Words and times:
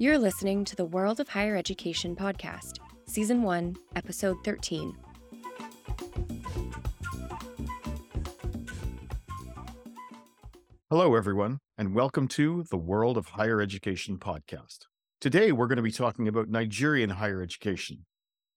You're 0.00 0.16
listening 0.16 0.64
to 0.66 0.76
the 0.76 0.84
World 0.84 1.18
of 1.18 1.28
Higher 1.28 1.56
Education 1.56 2.14
podcast, 2.14 2.78
Season 3.06 3.42
1, 3.42 3.74
Episode 3.96 4.36
13. 4.44 4.96
Hello, 10.88 11.16
everyone, 11.16 11.58
and 11.76 11.96
welcome 11.96 12.28
to 12.28 12.62
the 12.70 12.76
World 12.76 13.16
of 13.16 13.30
Higher 13.30 13.60
Education 13.60 14.18
podcast. 14.18 14.86
Today, 15.20 15.50
we're 15.50 15.66
going 15.66 15.78
to 15.78 15.82
be 15.82 15.90
talking 15.90 16.28
about 16.28 16.48
Nigerian 16.48 17.10
higher 17.10 17.42
education. 17.42 18.06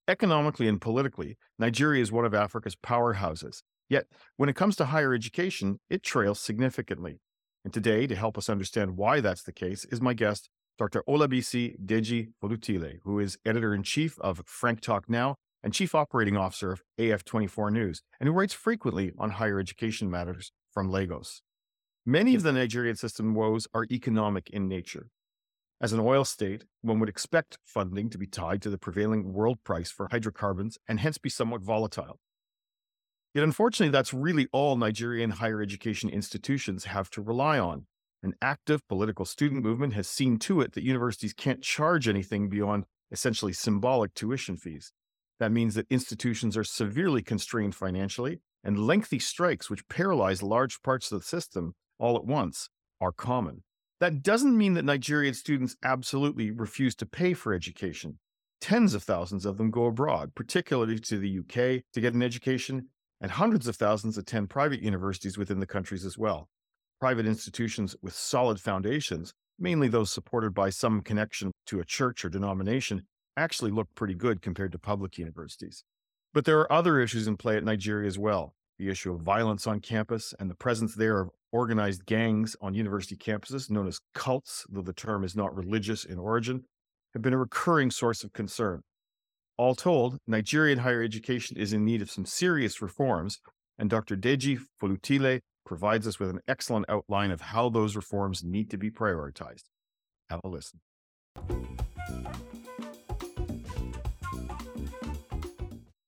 Economically 0.07 0.67
and 0.67 0.79
politically, 0.79 1.39
Nigeria 1.57 2.03
is 2.03 2.11
one 2.11 2.25
of 2.25 2.35
Africa's 2.35 2.75
powerhouses. 2.75 3.63
Yet, 3.89 4.05
when 4.37 4.47
it 4.47 4.55
comes 4.55 4.75
to 4.75 4.85
higher 4.85 5.11
education, 5.11 5.79
it 5.89 6.03
trails 6.03 6.39
significantly. 6.39 7.19
And 7.65 7.73
today, 7.73 8.05
to 8.05 8.15
help 8.15 8.37
us 8.37 8.47
understand 8.47 8.95
why 8.95 9.21
that's 9.21 9.41
the 9.41 9.51
case, 9.51 9.85
is 9.85 9.99
my 9.99 10.13
guest, 10.13 10.47
Dr. 10.81 11.03
Olabisi 11.07 11.79
Deji 11.79 12.29
Folutile, 12.41 13.01
who 13.03 13.19
is 13.19 13.37
editor 13.45 13.71
in 13.71 13.83
chief 13.83 14.17
of 14.19 14.41
Frank 14.47 14.81
Talk 14.81 15.07
Now 15.07 15.35
and 15.61 15.75
chief 15.75 15.93
operating 15.93 16.35
officer 16.35 16.71
of 16.71 16.81
AF24 16.99 17.71
News, 17.71 18.01
and 18.19 18.27
who 18.27 18.33
writes 18.33 18.55
frequently 18.55 19.11
on 19.19 19.29
higher 19.29 19.59
education 19.59 20.09
matters 20.09 20.51
from 20.73 20.89
Lagos. 20.89 21.43
Many 22.03 22.33
of 22.33 22.41
the 22.41 22.51
Nigerian 22.51 22.95
system 22.95 23.35
woes 23.35 23.67
are 23.75 23.85
economic 23.91 24.49
in 24.49 24.67
nature. 24.67 25.11
As 25.79 25.93
an 25.93 25.99
oil 25.99 26.25
state, 26.25 26.65
one 26.81 26.99
would 26.99 27.09
expect 27.09 27.59
funding 27.63 28.09
to 28.09 28.17
be 28.17 28.25
tied 28.25 28.63
to 28.63 28.71
the 28.71 28.79
prevailing 28.79 29.33
world 29.33 29.59
price 29.63 29.91
for 29.91 30.07
hydrocarbons 30.09 30.79
and 30.87 30.99
hence 30.99 31.19
be 31.19 31.29
somewhat 31.29 31.61
volatile. 31.61 32.19
Yet, 33.35 33.43
unfortunately, 33.43 33.91
that's 33.91 34.15
really 34.15 34.47
all 34.51 34.75
Nigerian 34.77 35.29
higher 35.29 35.61
education 35.61 36.09
institutions 36.09 36.85
have 36.85 37.11
to 37.11 37.21
rely 37.21 37.59
on. 37.59 37.85
An 38.23 38.35
active 38.39 38.87
political 38.87 39.25
student 39.25 39.63
movement 39.63 39.93
has 39.93 40.07
seen 40.07 40.37
to 40.39 40.61
it 40.61 40.73
that 40.73 40.83
universities 40.83 41.33
can't 41.33 41.63
charge 41.63 42.07
anything 42.07 42.49
beyond 42.49 42.85
essentially 43.11 43.51
symbolic 43.51 44.13
tuition 44.13 44.57
fees. 44.57 44.93
That 45.39 45.51
means 45.51 45.73
that 45.73 45.87
institutions 45.89 46.55
are 46.55 46.63
severely 46.63 47.23
constrained 47.23 47.73
financially, 47.73 48.41
and 48.63 48.77
lengthy 48.77 49.17
strikes, 49.17 49.71
which 49.71 49.87
paralyze 49.87 50.43
large 50.43 50.83
parts 50.83 51.11
of 51.11 51.19
the 51.19 51.25
system 51.25 51.73
all 51.97 52.15
at 52.15 52.23
once, 52.23 52.69
are 52.99 53.11
common. 53.11 53.63
That 53.99 54.21
doesn't 54.21 54.55
mean 54.55 54.75
that 54.75 54.85
Nigerian 54.85 55.33
students 55.33 55.75
absolutely 55.83 56.51
refuse 56.51 56.93
to 56.97 57.07
pay 57.07 57.33
for 57.33 57.55
education. 57.55 58.19
Tens 58.59 58.93
of 58.93 59.01
thousands 59.01 59.47
of 59.47 59.57
them 59.57 59.71
go 59.71 59.85
abroad, 59.85 60.35
particularly 60.35 60.99
to 60.99 61.17
the 61.17 61.39
UK, 61.39 61.83
to 61.91 62.01
get 62.01 62.13
an 62.13 62.21
education, 62.21 62.89
and 63.19 63.31
hundreds 63.31 63.67
of 63.67 63.75
thousands 63.75 64.19
attend 64.19 64.51
private 64.51 64.83
universities 64.83 65.39
within 65.39 65.59
the 65.59 65.65
countries 65.65 66.05
as 66.05 66.19
well 66.19 66.49
private 67.01 67.25
institutions 67.25 67.95
with 68.03 68.13
solid 68.13 68.61
foundations, 68.61 69.33
mainly 69.57 69.87
those 69.87 70.11
supported 70.11 70.53
by 70.53 70.69
some 70.69 71.01
connection 71.01 71.51
to 71.65 71.79
a 71.79 71.85
church 71.85 72.23
or 72.23 72.29
denomination, 72.29 73.01
actually 73.35 73.71
look 73.71 73.87
pretty 73.95 74.13
good 74.13 74.39
compared 74.39 74.71
to 74.71 74.77
public 74.77 75.17
universities. 75.17 75.83
But 76.31 76.45
there 76.45 76.59
are 76.59 76.71
other 76.71 76.99
issues 76.99 77.27
in 77.27 77.37
play 77.37 77.57
at 77.57 77.63
Nigeria 77.63 78.07
as 78.07 78.19
well. 78.19 78.53
The 78.77 78.89
issue 78.89 79.13
of 79.13 79.21
violence 79.21 79.65
on 79.65 79.79
campus 79.79 80.33
and 80.39 80.49
the 80.49 80.55
presence 80.55 80.93
there 80.93 81.21
of 81.21 81.29
organized 81.51 82.05
gangs 82.05 82.55
on 82.61 82.75
university 82.75 83.15
campuses, 83.15 83.69
known 83.69 83.87
as 83.87 83.99
cults, 84.13 84.65
though 84.69 84.81
the 84.81 84.93
term 84.93 85.23
is 85.23 85.35
not 85.35 85.55
religious 85.55 86.05
in 86.05 86.19
origin, 86.19 86.63
have 87.13 87.23
been 87.23 87.33
a 87.33 87.37
recurring 87.37 87.89
source 87.89 88.23
of 88.23 88.31
concern. 88.31 88.81
All 89.57 89.73
told, 89.73 90.17
Nigerian 90.27 90.79
higher 90.79 91.01
education 91.01 91.57
is 91.57 91.73
in 91.73 91.83
need 91.83 92.01
of 92.01 92.11
some 92.11 92.25
serious 92.25 92.79
reforms, 92.81 93.39
and 93.77 93.89
Dr. 93.89 94.15
Deji 94.15 94.59
Folutile 94.81 95.41
provides 95.65 96.07
us 96.07 96.19
with 96.19 96.29
an 96.29 96.41
excellent 96.47 96.85
outline 96.89 97.31
of 97.31 97.41
how 97.41 97.69
those 97.69 97.95
reforms 97.95 98.43
need 98.43 98.69
to 98.71 98.77
be 98.77 98.91
prioritized. 98.91 99.63
Have 100.29 100.41
a 100.43 100.47
listen. 100.47 100.79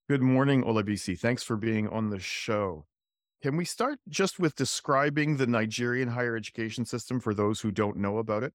Good 0.09 0.21
morning, 0.21 0.63
Olabisi. 0.63 1.17
Thanks 1.17 1.43
for 1.43 1.55
being 1.55 1.87
on 1.87 2.09
the 2.09 2.19
show. 2.19 2.85
Can 3.41 3.57
we 3.57 3.65
start 3.65 3.99
just 4.07 4.39
with 4.39 4.55
describing 4.55 5.37
the 5.37 5.47
Nigerian 5.47 6.09
higher 6.09 6.35
education 6.35 6.85
system 6.85 7.19
for 7.19 7.33
those 7.33 7.61
who 7.61 7.71
don't 7.71 7.97
know 7.97 8.17
about 8.17 8.43
it? 8.43 8.53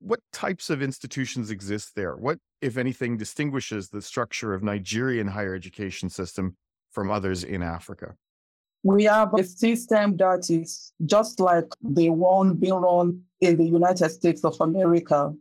What 0.00 0.20
types 0.32 0.70
of 0.70 0.82
institutions 0.82 1.50
exist 1.50 1.94
there? 1.94 2.16
What, 2.16 2.38
if 2.60 2.76
anything, 2.76 3.16
distinguishes 3.16 3.88
the 3.88 4.02
structure 4.02 4.52
of 4.52 4.62
Nigerian 4.62 5.28
higher 5.28 5.54
education 5.54 6.10
system 6.10 6.56
from 6.90 7.10
others 7.10 7.44
in 7.44 7.62
Africa? 7.62 8.14
We 8.84 9.04
have 9.04 9.32
a 9.32 9.42
system 9.42 10.18
that 10.18 10.50
is 10.50 10.92
just 11.06 11.40
like 11.40 11.64
the 11.82 12.10
one 12.10 12.54
being 12.54 12.74
run 12.74 13.22
in 13.40 13.56
the 13.56 13.64
United 13.64 14.10
States 14.10 14.44
of 14.44 14.60
America. 14.60 15.32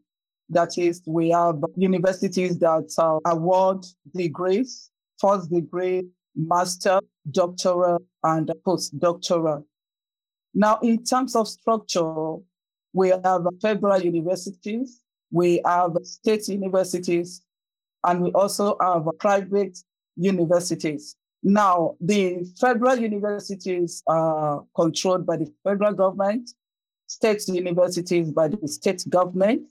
That 0.48 0.78
is, 0.78 1.02
we 1.06 1.32
have 1.32 1.62
universities 1.76 2.58
that 2.60 2.90
uh, 2.98 3.20
award 3.30 3.86
degrees, 4.16 4.90
first 5.20 5.52
degree, 5.52 6.04
master, 6.38 7.02
doctoral, 7.32 8.00
and 8.24 8.50
postdoctoral. 8.66 9.66
Now, 10.54 10.80
in 10.82 11.04
terms 11.04 11.36
of 11.36 11.50
structure, 11.50 12.36
we 12.94 13.10
have 13.10 13.46
federal 13.62 14.02
universities, 14.02 15.02
we 15.32 15.62
have 15.66 15.98
state 16.04 16.48
universities, 16.48 17.42
and 18.06 18.22
we 18.22 18.32
also 18.32 18.78
have 18.80 19.06
private 19.20 19.78
universities. 20.16 21.18
Now, 21.44 21.96
the 22.00 22.46
federal 22.58 22.98
universities 22.98 24.02
are 24.08 24.64
controlled 24.76 25.26
by 25.26 25.38
the 25.38 25.54
federal 25.64 25.94
government, 25.94 26.50
state 27.08 27.46
universities 27.50 28.32
by 28.32 28.48
the 28.48 28.68
state 28.68 29.04
government, 29.10 29.64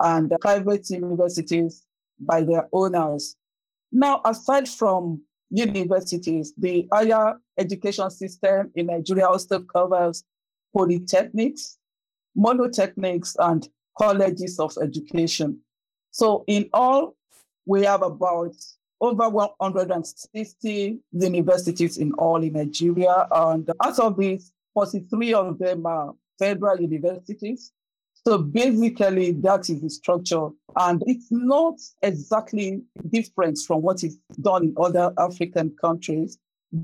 and 0.00 0.32
private 0.40 0.88
universities 0.88 1.84
by 2.18 2.42
their 2.42 2.68
owners. 2.72 3.36
Now, 3.92 4.22
aside 4.24 4.66
from 4.66 5.22
universities, 5.50 6.54
the 6.56 6.88
higher 6.90 7.36
education 7.58 8.10
system 8.10 8.70
in 8.74 8.86
Nigeria 8.86 9.28
also 9.28 9.60
covers 9.60 10.24
polytechnics, 10.74 11.76
monotechnics, 12.36 13.36
and 13.38 13.68
colleges 13.98 14.58
of 14.58 14.72
education. 14.82 15.60
So, 16.10 16.44
in 16.46 16.70
all, 16.72 17.14
we 17.66 17.84
have 17.84 18.02
about 18.02 18.54
over 19.04 19.28
160 19.28 20.98
universities 21.12 21.98
in 21.98 22.12
all 22.14 22.42
in 22.42 22.54
Nigeria. 22.54 23.26
And 23.30 23.70
out 23.82 23.98
of 23.98 24.16
these, 24.18 24.52
43 24.72 25.34
of 25.34 25.58
them 25.58 25.84
are 25.86 26.14
federal 26.38 26.80
universities. 26.80 27.72
So 28.26 28.38
basically, 28.38 29.32
that 29.32 29.68
is 29.68 29.82
the 29.82 29.90
structure. 29.90 30.48
And 30.76 31.02
it's 31.06 31.30
not 31.30 31.74
exactly 32.02 32.82
different 33.10 33.58
from 33.66 33.82
what 33.82 34.02
is 34.02 34.18
done 34.40 34.64
in 34.64 34.74
other 34.78 35.12
African 35.18 35.76
countries, 35.78 36.38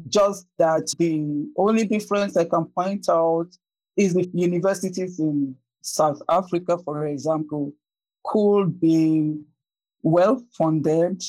just 0.09 0.47
that 0.59 0.93
the 0.99 1.49
only 1.57 1.87
difference 1.87 2.37
I 2.37 2.45
can 2.45 2.67
point 2.67 3.09
out 3.09 3.49
is 3.97 4.13
the 4.13 4.29
universities 4.35 5.19
in 5.19 5.57
South 5.81 6.21
Africa, 6.29 6.77
for 6.85 7.07
example, 7.07 7.73
could 8.25 8.79
be 8.79 9.39
well 10.03 10.43
funded 10.53 11.23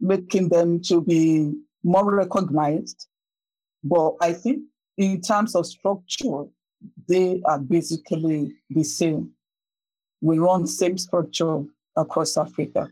making 0.00 0.48
them 0.48 0.80
to 0.82 1.00
be 1.00 1.52
more 1.82 2.14
recognized. 2.14 3.06
But 3.82 4.14
I 4.20 4.32
think 4.32 4.62
in 4.96 5.20
terms 5.20 5.54
of 5.54 5.66
structure, 5.66 6.44
they 7.08 7.40
are 7.44 7.58
basically 7.58 8.54
the 8.70 8.84
same. 8.84 9.30
We 10.20 10.38
run 10.38 10.66
same 10.66 10.98
structure 10.98 11.64
across 11.96 12.36
Africa. 12.36 12.90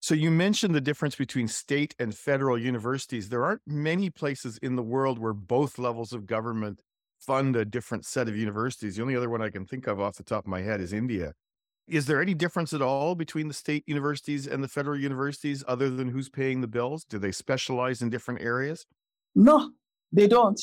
So 0.00 0.14
you 0.14 0.32
mentioned 0.32 0.74
the 0.74 0.80
difference 0.80 1.14
between 1.14 1.46
state 1.46 1.94
and 1.98 2.12
federal 2.12 2.58
universities. 2.58 3.28
There 3.28 3.44
aren't 3.44 3.62
many 3.66 4.10
places 4.10 4.58
in 4.58 4.74
the 4.74 4.82
world 4.82 5.18
where 5.18 5.32
both 5.32 5.78
levels 5.78 6.12
of 6.12 6.26
government 6.26 6.80
fund 7.20 7.54
a 7.54 7.64
different 7.64 8.04
set 8.04 8.28
of 8.28 8.36
universities. 8.36 8.96
The 8.96 9.02
only 9.02 9.14
other 9.14 9.30
one 9.30 9.40
I 9.40 9.48
can 9.48 9.64
think 9.64 9.86
of 9.86 10.00
off 10.00 10.16
the 10.16 10.24
top 10.24 10.44
of 10.44 10.48
my 10.48 10.60
head 10.60 10.80
is 10.80 10.92
India. 10.92 11.34
Is 11.92 12.06
there 12.06 12.22
any 12.22 12.32
difference 12.32 12.72
at 12.72 12.80
all 12.80 13.14
between 13.14 13.48
the 13.48 13.54
state 13.54 13.84
universities 13.86 14.46
and 14.46 14.64
the 14.64 14.68
federal 14.68 14.98
universities 14.98 15.62
other 15.68 15.90
than 15.90 16.08
who's 16.08 16.30
paying 16.30 16.62
the 16.62 16.66
bills? 16.66 17.04
Do 17.04 17.18
they 17.18 17.32
specialize 17.32 18.00
in 18.00 18.08
different 18.08 18.40
areas? 18.40 18.86
No, 19.34 19.72
they 20.10 20.26
don't. 20.26 20.58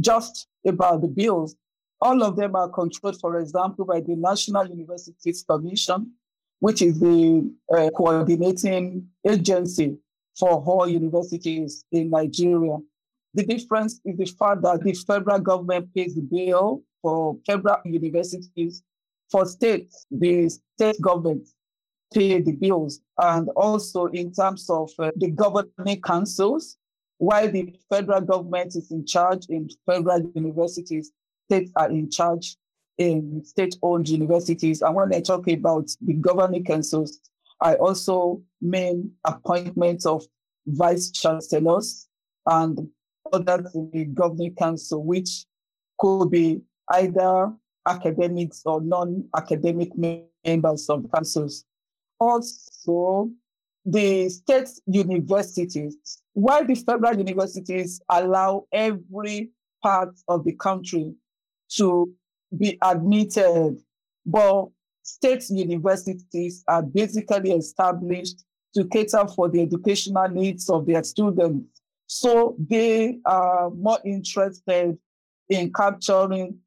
Just 0.00 0.48
about 0.66 1.02
the 1.02 1.06
bills. 1.06 1.54
All 2.00 2.20
of 2.20 2.34
them 2.34 2.56
are 2.56 2.68
controlled, 2.68 3.20
for 3.20 3.38
example, 3.38 3.84
by 3.84 4.00
the 4.00 4.16
National 4.16 4.66
Universities 4.66 5.44
Commission, 5.48 6.10
which 6.58 6.82
is 6.82 6.98
the 6.98 7.48
uh, 7.72 7.88
coordinating 7.90 9.06
agency 9.24 9.96
for 10.36 10.50
all 10.50 10.88
universities 10.88 11.84
in 11.92 12.10
Nigeria. 12.10 12.78
The 13.34 13.46
difference 13.46 14.00
is 14.04 14.16
the 14.18 14.26
fact 14.26 14.62
that 14.62 14.82
the 14.82 14.94
federal 14.94 15.38
government 15.38 15.94
pays 15.94 16.16
the 16.16 16.22
bill 16.22 16.82
for 17.02 17.36
federal 17.46 17.78
universities 17.84 18.82
for 19.30 19.44
states, 19.46 20.06
the 20.10 20.48
state 20.48 21.00
government 21.00 21.48
pay 22.14 22.40
the 22.40 22.52
bills, 22.52 23.00
and 23.18 23.48
also 23.50 24.06
in 24.06 24.32
terms 24.32 24.70
of 24.70 24.90
uh, 24.98 25.10
the 25.16 25.30
governing 25.30 26.00
councils, 26.02 26.76
while 27.18 27.50
the 27.50 27.74
federal 27.90 28.20
government 28.20 28.76
is 28.76 28.90
in 28.90 29.04
charge 29.04 29.46
in 29.48 29.68
federal 29.86 30.20
universities, 30.34 31.12
states 31.48 31.70
are 31.76 31.90
in 31.90 32.10
charge 32.10 32.56
in 32.98 33.42
state-owned 33.44 34.08
universities. 34.08 34.82
And 34.82 34.94
when 34.94 35.14
I 35.14 35.20
talk 35.20 35.48
about 35.48 35.90
the 36.00 36.14
governing 36.14 36.64
councils, 36.64 37.20
I 37.60 37.74
also 37.74 38.42
mean 38.60 39.12
appointments 39.24 40.06
of 40.06 40.24
vice 40.66 41.10
chancellors 41.10 42.06
and 42.46 42.88
others 43.32 43.74
in 43.74 43.90
the 43.92 44.04
governing 44.04 44.54
council, 44.54 45.02
which 45.04 45.44
could 45.98 46.30
be 46.30 46.60
either 46.92 47.52
academics 47.86 48.62
or 48.64 48.80
non-academic 48.80 49.90
members 50.44 50.88
of 50.88 51.06
councils. 51.14 51.64
Also, 52.18 53.30
the 53.84 54.28
state 54.28 54.68
universities, 54.86 56.22
while 56.32 56.64
the 56.64 56.74
federal 56.74 57.16
universities 57.16 58.00
allow 58.08 58.66
every 58.72 59.50
part 59.82 60.14
of 60.28 60.44
the 60.44 60.52
country 60.52 61.14
to 61.76 62.12
be 62.56 62.78
admitted, 62.82 63.80
but 64.24 64.66
state 65.02 65.44
universities 65.50 66.64
are 66.66 66.82
basically 66.82 67.52
established 67.52 68.44
to 68.74 68.84
cater 68.86 69.26
for 69.28 69.48
the 69.48 69.60
educational 69.62 70.28
needs 70.28 70.68
of 70.68 70.86
their 70.86 71.04
students. 71.04 71.80
So 72.08 72.56
they 72.58 73.18
are 73.24 73.70
more 73.70 73.98
interested 74.04 74.98
in 75.48 75.72
capturing 75.72 76.58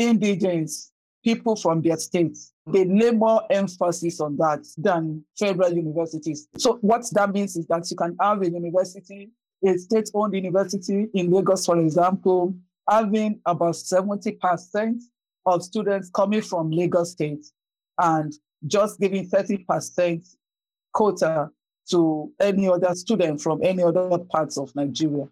indigents, 0.00 0.92
people 1.22 1.54
from 1.54 1.82
their 1.82 1.96
states. 1.98 2.52
Hmm. 2.66 2.72
They 2.72 2.84
lay 2.86 3.10
more 3.12 3.42
emphasis 3.50 4.20
on 4.20 4.36
that 4.38 4.66
than 4.76 5.24
federal 5.38 5.72
universities. 5.72 6.48
So 6.56 6.78
what 6.80 7.04
that 7.12 7.32
means 7.32 7.56
is 7.56 7.66
that 7.66 7.88
you 7.90 7.96
can 7.96 8.16
have 8.20 8.42
a 8.42 8.50
university, 8.50 9.30
a 9.64 9.76
state-owned 9.76 10.34
university 10.34 11.08
in 11.14 11.30
Lagos, 11.30 11.66
for 11.66 11.78
example, 11.78 12.54
having 12.88 13.40
about 13.44 13.74
70% 13.74 15.00
of 15.46 15.62
students 15.62 16.10
coming 16.10 16.42
from 16.42 16.70
Lagos 16.70 17.12
State 17.12 17.44
and 18.00 18.32
just 18.66 18.98
giving 19.00 19.28
30% 19.28 20.26
quota 20.92 21.50
to 21.90 22.32
any 22.40 22.68
other 22.68 22.94
student 22.94 23.40
from 23.40 23.60
any 23.62 23.82
other 23.82 24.18
parts 24.30 24.56
of 24.58 24.74
Nigeria. 24.74 25.28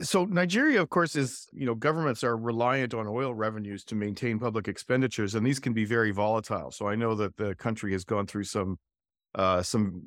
So 0.00 0.24
Nigeria, 0.24 0.80
of 0.80 0.90
course, 0.90 1.16
is 1.16 1.48
you 1.52 1.66
know 1.66 1.74
governments 1.74 2.22
are 2.22 2.36
reliant 2.36 2.94
on 2.94 3.08
oil 3.08 3.34
revenues 3.34 3.84
to 3.84 3.94
maintain 3.96 4.38
public 4.38 4.68
expenditures, 4.68 5.34
and 5.34 5.44
these 5.44 5.58
can 5.58 5.72
be 5.72 5.84
very 5.84 6.12
volatile. 6.12 6.70
So 6.70 6.86
I 6.86 6.94
know 6.94 7.14
that 7.16 7.36
the 7.36 7.54
country 7.56 7.92
has 7.92 8.04
gone 8.04 8.26
through 8.26 8.44
some 8.44 8.78
uh, 9.34 9.62
some 9.62 10.02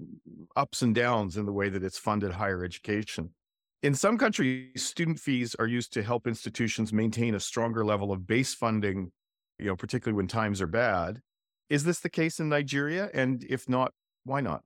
ups 0.55 0.81
and 0.81 0.95
downs 0.95 1.37
in 1.37 1.45
the 1.45 1.51
way 1.51 1.69
that 1.69 1.83
it's 1.83 1.97
funded 1.97 2.31
higher 2.31 2.63
education. 2.63 3.31
In 3.83 3.95
some 3.95 4.17
countries, 4.17 4.83
student 4.83 5.19
fees 5.19 5.55
are 5.55 5.67
used 5.67 5.91
to 5.93 6.03
help 6.03 6.27
institutions 6.27 6.93
maintain 6.93 7.35
a 7.35 7.39
stronger 7.39 7.83
level 7.83 8.11
of 8.11 8.27
base 8.27 8.53
funding, 8.53 9.11
you 9.59 9.65
know, 9.65 9.75
particularly 9.75 10.15
when 10.15 10.27
times 10.27 10.61
are 10.61 10.67
bad. 10.67 11.19
Is 11.69 11.83
this 11.83 11.99
the 11.99 12.09
case 12.09 12.39
in 12.39 12.47
Nigeria? 12.47 13.09
And 13.13 13.43
if 13.49 13.67
not, 13.67 13.93
why 14.23 14.41
not? 14.41 14.61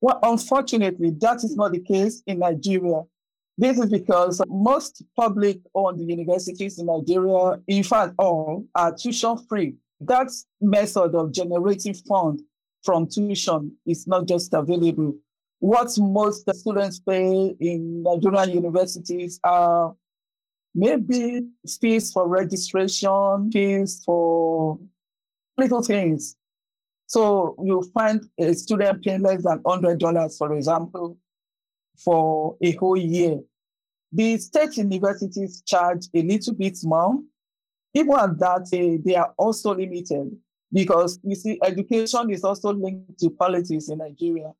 Well, 0.00 0.18
unfortunately, 0.22 1.10
that 1.20 1.38
is 1.38 1.56
not 1.56 1.72
the 1.72 1.80
case 1.80 2.22
in 2.26 2.38
Nigeria. 2.38 3.02
This 3.60 3.76
is 3.76 3.90
because 3.90 4.40
most 4.46 5.02
public 5.16 5.58
owned 5.74 6.08
universities 6.08 6.78
in 6.78 6.86
Nigeria, 6.86 7.60
in 7.66 7.82
fact, 7.82 8.14
all 8.16 8.64
are 8.76 8.94
tuition 8.94 9.36
free. 9.48 9.74
That 10.00 10.30
method 10.60 11.16
of 11.16 11.32
generating 11.32 11.94
funds 11.94 12.44
from 12.84 13.08
tuition 13.08 13.76
is 13.84 14.06
not 14.06 14.28
just 14.28 14.54
available. 14.54 15.16
What 15.58 15.90
most 15.98 16.48
students 16.54 17.00
pay 17.00 17.56
in 17.58 18.04
Nigerian 18.04 18.50
universities 18.50 19.40
are 19.42 19.92
maybe 20.72 21.48
fees 21.80 22.12
for 22.12 22.28
registration, 22.28 23.50
fees 23.50 24.00
for 24.06 24.78
little 25.56 25.82
things. 25.82 26.36
So 27.06 27.56
you 27.64 27.82
find 27.92 28.24
a 28.38 28.54
student 28.54 29.02
paying 29.02 29.22
less 29.22 29.42
than 29.42 29.58
$100, 29.64 30.38
for 30.38 30.54
example, 30.54 31.16
for 32.02 32.56
a 32.62 32.72
whole 32.72 32.96
year. 32.96 33.40
The 34.12 34.38
state 34.38 34.76
universities 34.76 35.62
charge 35.66 36.06
a 36.14 36.22
little 36.22 36.54
bit 36.54 36.78
more. 36.82 37.18
Even 37.94 38.14
at 38.14 38.38
that, 38.38 38.68
they, 38.70 38.96
they 38.96 39.16
are 39.16 39.32
also 39.36 39.74
limited 39.74 40.36
because 40.72 41.18
you 41.22 41.34
see, 41.34 41.58
education 41.62 42.30
is 42.30 42.44
also 42.44 42.72
linked 42.72 43.18
to 43.20 43.30
politics 43.30 43.88
in 43.88 43.98
Nigeria. 43.98 44.52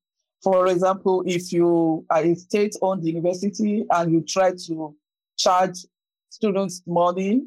For 0.42 0.68
example, 0.68 1.22
if 1.26 1.52
you 1.52 2.04
are 2.10 2.22
a 2.22 2.34
state 2.34 2.76
owned 2.80 3.04
university 3.04 3.84
and 3.90 4.12
you 4.12 4.22
try 4.22 4.52
to 4.66 4.96
charge 5.36 5.78
students 6.30 6.82
money, 6.86 7.42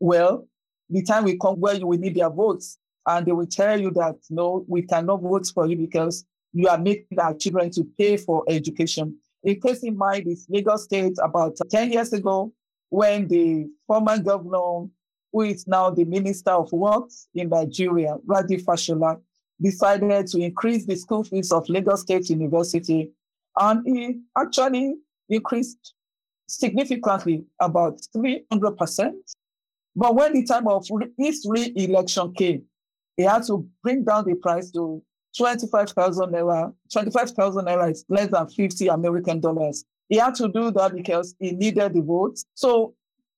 well, 0.00 0.46
the 0.90 1.02
time 1.02 1.24
will 1.24 1.36
come 1.40 1.60
where 1.60 1.74
you 1.74 1.86
will 1.86 1.98
need 1.98 2.14
their 2.14 2.30
votes. 2.30 2.78
And 3.06 3.26
they 3.26 3.32
will 3.32 3.46
tell 3.46 3.80
you 3.80 3.90
that, 3.92 4.16
no, 4.30 4.64
we 4.68 4.82
cannot 4.82 5.22
vote 5.22 5.46
for 5.54 5.66
you 5.66 5.76
because 5.76 6.24
you 6.52 6.68
are 6.68 6.78
making 6.78 7.18
our 7.18 7.34
children 7.34 7.70
to 7.70 7.84
pay 7.98 8.16
for 8.16 8.44
education. 8.48 9.16
In 9.44 9.60
case 9.60 9.82
in 9.82 9.96
mind 9.96 10.26
is 10.26 10.46
Lagos 10.48 10.84
State 10.84 11.16
about 11.22 11.56
10 11.70 11.92
years 11.92 12.12
ago 12.12 12.52
when 12.90 13.28
the 13.28 13.66
former 13.86 14.18
governor, 14.18 14.88
who 15.32 15.42
is 15.42 15.66
now 15.66 15.90
the 15.90 16.04
Minister 16.04 16.50
of 16.50 16.72
Works 16.72 17.28
in 17.34 17.50
Nigeria, 17.50 18.16
Raji 18.24 18.56
Fashola, 18.58 19.20
decided 19.60 20.26
to 20.28 20.38
increase 20.40 20.86
the 20.86 20.96
school 20.96 21.24
fees 21.24 21.52
of 21.52 21.68
Lagos 21.68 22.02
State 22.02 22.30
University. 22.30 23.10
And 23.58 23.86
he 23.86 24.20
actually 24.36 24.94
increased 25.28 25.94
significantly, 26.46 27.44
about 27.60 28.00
300%. 28.16 29.12
But 29.94 30.14
when 30.14 30.32
the 30.32 30.44
time 30.44 30.66
of 30.66 30.86
his 31.18 31.44
re-election 31.48 32.32
came, 32.32 32.62
he 33.16 33.24
had 33.24 33.42
to 33.48 33.68
bring 33.82 34.04
down 34.04 34.24
the 34.24 34.34
price 34.34 34.70
to 34.72 35.02
25,000 35.38 36.32
naira, 36.32 36.74
25,000 36.92 37.64
naira 37.64 37.90
is 37.90 38.04
less 38.08 38.28
than 38.28 38.48
50 38.48 38.88
American 38.88 39.40
dollars. 39.40 39.84
He 40.08 40.16
had 40.16 40.34
to 40.36 40.48
do 40.48 40.70
that 40.72 40.94
because 40.94 41.34
he 41.38 41.52
needed 41.52 41.94
the 41.94 42.02
votes. 42.02 42.44
So 42.54 42.94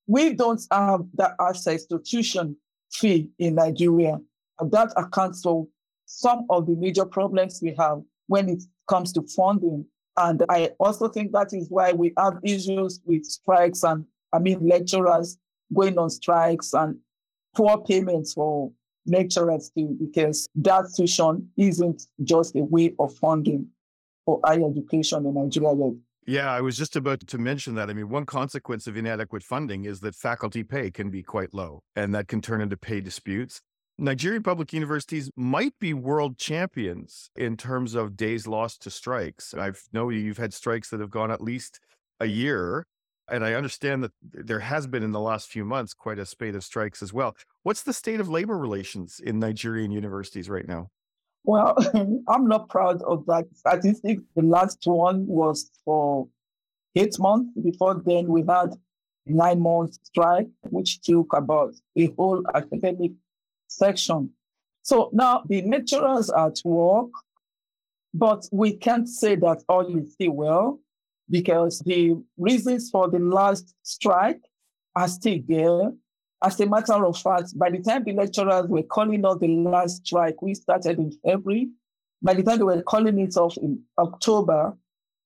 we 0.07 0.33
don't 0.35 0.61
have 0.73 1.03
that 1.15 1.35
access 1.41 1.85
to 1.87 1.99
tuition 1.99 2.57
fee 2.91 3.29
in 3.39 3.57
Nigeria. 3.57 4.19
That 4.61 4.93
accounts 4.97 5.43
for 5.43 5.67
some 6.07 6.47
of 6.51 6.67
the 6.67 6.75
major 6.75 7.05
problems 7.05 7.61
we 7.63 7.75
have 7.79 8.01
when 8.27 8.49
it 8.49 8.63
comes 8.89 9.13
to 9.13 9.23
funding. 9.37 9.85
And 10.17 10.45
I 10.49 10.71
also 10.81 11.09
think 11.09 11.33
that 11.33 11.53
is 11.53 11.69
why 11.71 11.93
we 11.93 12.13
have 12.19 12.39
issues 12.43 13.01
with 13.05 13.25
strikes 13.25 13.85
and, 13.85 14.05
I 14.33 14.39
mean, 14.39 14.67
lecturers 14.67 15.39
going 15.73 15.99
on 15.99 16.11
strikes 16.11 16.73
and 16.73 16.97
poor 17.55 17.79
payments 17.79 18.35
for 18.35 18.73
lecturers 19.07 19.71
too, 19.77 19.97
because 20.01 20.47
that 20.57 20.87
tuition 20.95 21.49
isn't 21.57 22.03
just 22.23 22.55
a 22.57 22.63
way 22.63 22.95
of 22.99 23.15
funding 23.15 23.67
for 24.25 24.41
higher 24.45 24.69
education 24.69 25.27
in 25.27 25.35
Nigeria 25.35 25.75
yet. 25.75 25.93
Yeah, 26.27 26.53
I 26.53 26.61
was 26.61 26.77
just 26.77 26.97
about 26.97 27.27
to 27.27 27.39
mention 27.39 27.75
that. 27.75 27.91
I 27.91 27.93
mean, 27.93 28.09
one 28.09 28.27
consequence 28.27 28.87
of 28.87 28.97
inadequate 28.97 29.43
funding 29.43 29.85
is 29.85 30.01
that 30.01 30.15
faculty 30.15 30.63
pay 30.63 30.91
can 30.91 31.11
be 31.11 31.23
quite 31.23 31.55
low, 31.55 31.83
and 31.97 32.15
that 32.15 32.29
can 32.29 32.41
turn 32.41 32.61
into 32.61 32.77
pay 32.77 33.01
disputes. 33.01 33.61
Nigerian 33.99 34.43
public 34.43 34.73
universities 34.73 35.31
might 35.37 35.75
be 35.79 35.93
world 35.93 36.39
champions 36.39 37.31
in 37.37 37.57
terms 37.57 37.95
of 37.95 38.17
days 38.17 38.47
lost 38.47 38.83
to 38.83 38.91
strikes. 38.91 39.55
I 39.55 39.73
know 39.93 40.09
you've 40.09 40.39
had 40.39 40.55
strikes 40.55 40.91
that 40.91 41.01
have 41.01 41.11
gone 41.11 41.31
at 41.31 41.41
least 41.41 41.81
a 42.19 42.27
year. 42.27 42.87
And 43.31 43.45
I 43.45 43.55
understand 43.55 44.03
that 44.03 44.13
there 44.23 44.61
has 44.61 44.87
been 44.87 45.03
in 45.03 45.13
the 45.13 45.21
last 45.21 45.49
few 45.49 45.65
months 45.65 45.95
quite 45.95 46.19
a 46.19 46.27
spate 46.27 46.57
of 46.57 46.65
strikes 46.65 47.03
as 47.03 47.13
well. 47.13 47.37
What's 47.63 47.83
the 47.83 47.93
state 47.93 48.19
of 48.19 48.29
labor 48.29 48.59
relations 48.59 49.21
in 49.21 49.39
Nigerian 49.39 49.93
universities 49.93 50.51
right 50.51 50.67
now? 50.67 50.91
Well, 51.45 51.77
I'm 52.29 52.49
not 52.49 52.69
proud 52.69 53.03
of 53.03 53.25
that 53.27 53.47
statistic. 53.55 54.19
The 54.35 54.43
last 54.43 54.83
one 54.85 55.27
was 55.27 55.71
for 55.85 56.29
eight 56.97 57.19
months. 57.19 57.51
Before 57.63 58.03
then, 58.05 58.27
we 58.27 58.45
had 58.47 58.75
nine 59.27 59.61
months 59.61 60.01
strike, 60.03 60.49
which 60.71 61.01
took 61.01 61.33
about 61.33 61.75
a 61.97 62.07
whole 62.17 62.43
academic 62.55 63.13
section. 63.69 64.31
So 64.83 65.11
now 65.13 65.45
the 65.49 65.63
lecturers 65.63 66.31
are 66.31 66.49
at 66.49 66.61
work, 66.65 67.11
but 68.13 68.49
we 68.51 68.77
can't 68.77 69.09
say 69.09 69.37
that 69.37 69.63
all 69.69 69.87
is 69.97 70.15
still 70.15 70.33
well 70.33 70.81
because 71.31 71.79
the 71.81 72.21
reasons 72.37 72.91
for 72.91 73.09
the 73.09 73.19
last 73.19 73.75
strike 73.83 74.43
are 74.97 75.09
still 75.09 75.39
there. 75.47 75.93
As 76.43 76.59
a 76.61 76.67
matter 76.67 77.05
of 77.05 77.19
fact, 77.19 77.57
by 77.59 77.71
the 77.71 77.79
time 77.81 78.05
the 78.05 78.13
lecturers 78.13 78.67
were 78.67 78.83
calling 78.83 79.25
off 79.25 79.41
the 79.41 79.49
last 79.49 80.07
strike, 80.07 80.41
we 80.43 80.55
started 80.55 80.99
in 80.99 81.13
February. 81.25 81.69
By 82.23 82.35
the 82.35 82.43
time 82.43 82.59
they 82.59 82.65
were 82.65 82.83
calling 82.83 83.19
it 83.19 83.37
off 83.37 83.57
in 83.59 83.83
October, 83.99 84.77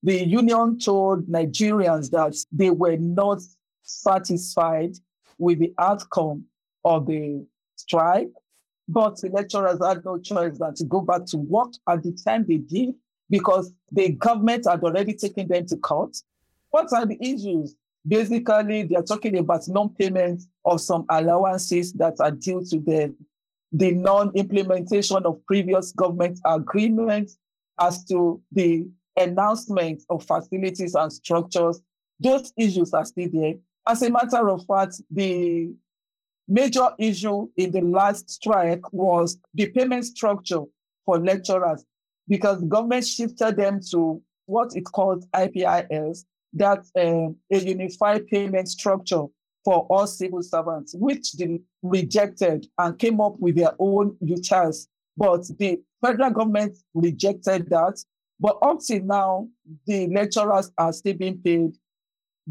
the 0.02 0.26
union 0.26 0.78
told 0.78 1.26
Nigerians 1.26 2.10
that 2.10 2.36
they 2.52 2.70
were 2.70 2.96
not 2.96 3.40
satisfied 3.82 4.94
with 5.38 5.60
the 5.60 5.72
outcome 5.78 6.44
of 6.84 7.06
the 7.06 7.46
strike, 7.76 8.30
but 8.88 9.18
the 9.20 9.30
lecturers 9.30 9.78
had 9.82 10.04
no 10.04 10.18
choice 10.18 10.58
than 10.58 10.74
to 10.74 10.84
go 10.84 11.00
back 11.00 11.24
to 11.26 11.38
work 11.38 11.72
at 11.88 12.02
the 12.02 12.12
time 12.12 12.44
they 12.46 12.58
did 12.58 12.94
because 13.30 13.72
the 13.90 14.10
government 14.12 14.66
had 14.68 14.82
already 14.82 15.14
taken 15.14 15.48
them 15.48 15.66
to 15.66 15.76
court. 15.76 16.16
What 16.70 16.92
are 16.92 17.06
the 17.06 17.18
issues? 17.20 17.74
Basically, 18.06 18.82
they're 18.82 19.02
talking 19.02 19.38
about 19.38 19.66
non-payment 19.66 20.42
of 20.64 20.80
some 20.80 21.06
allowances 21.08 21.92
that 21.94 22.20
are 22.20 22.30
due 22.30 22.64
to 22.66 22.78
them, 22.80 23.16
the 23.72 23.92
non-implementation 23.92 25.24
of 25.24 25.44
previous 25.46 25.92
government 25.92 26.38
agreements 26.44 27.38
as 27.80 28.04
to 28.04 28.42
the 28.52 28.86
announcement 29.16 30.02
of 30.10 30.24
facilities 30.24 30.94
and 30.94 31.12
structures. 31.12 31.80
Those 32.20 32.52
issues 32.56 32.92
are 32.92 33.04
still 33.04 33.28
there. 33.32 33.54
As 33.86 34.02
a 34.02 34.10
matter 34.10 34.48
of 34.50 34.64
fact, 34.66 35.00
the 35.10 35.72
major 36.46 36.90
issue 36.98 37.48
in 37.56 37.70
the 37.70 37.80
last 37.80 38.30
strike 38.30 38.92
was 38.92 39.38
the 39.54 39.66
payment 39.70 40.04
structure 40.04 40.62
for 41.06 41.18
lecturers 41.18 41.84
because 42.28 42.62
government 42.64 43.06
shifted 43.06 43.56
them 43.56 43.80
to 43.90 44.22
what 44.46 44.74
it 44.74 44.84
called 44.84 45.24
IPPIS, 45.32 46.24
that's 46.52 46.90
uh, 46.96 47.28
a 47.52 47.58
unified 47.58 48.26
payment 48.26 48.68
structure 48.68 49.24
for 49.64 49.86
all 49.88 50.06
civil 50.06 50.42
servants, 50.42 50.94
which 50.96 51.32
they 51.32 51.60
rejected 51.82 52.66
and 52.78 52.98
came 52.98 53.20
up 53.20 53.38
with 53.38 53.56
their 53.56 53.72
own 53.78 54.16
UTAS. 54.22 54.86
But 55.16 55.46
the 55.58 55.80
federal 56.04 56.30
government 56.30 56.76
rejected 56.92 57.70
that. 57.70 58.02
But 58.38 58.58
up 58.62 58.80
till 58.80 59.02
now, 59.02 59.48
the 59.86 60.08
lecturers 60.08 60.70
are 60.76 60.92
still 60.92 61.14
being 61.14 61.38
paid 61.38 61.76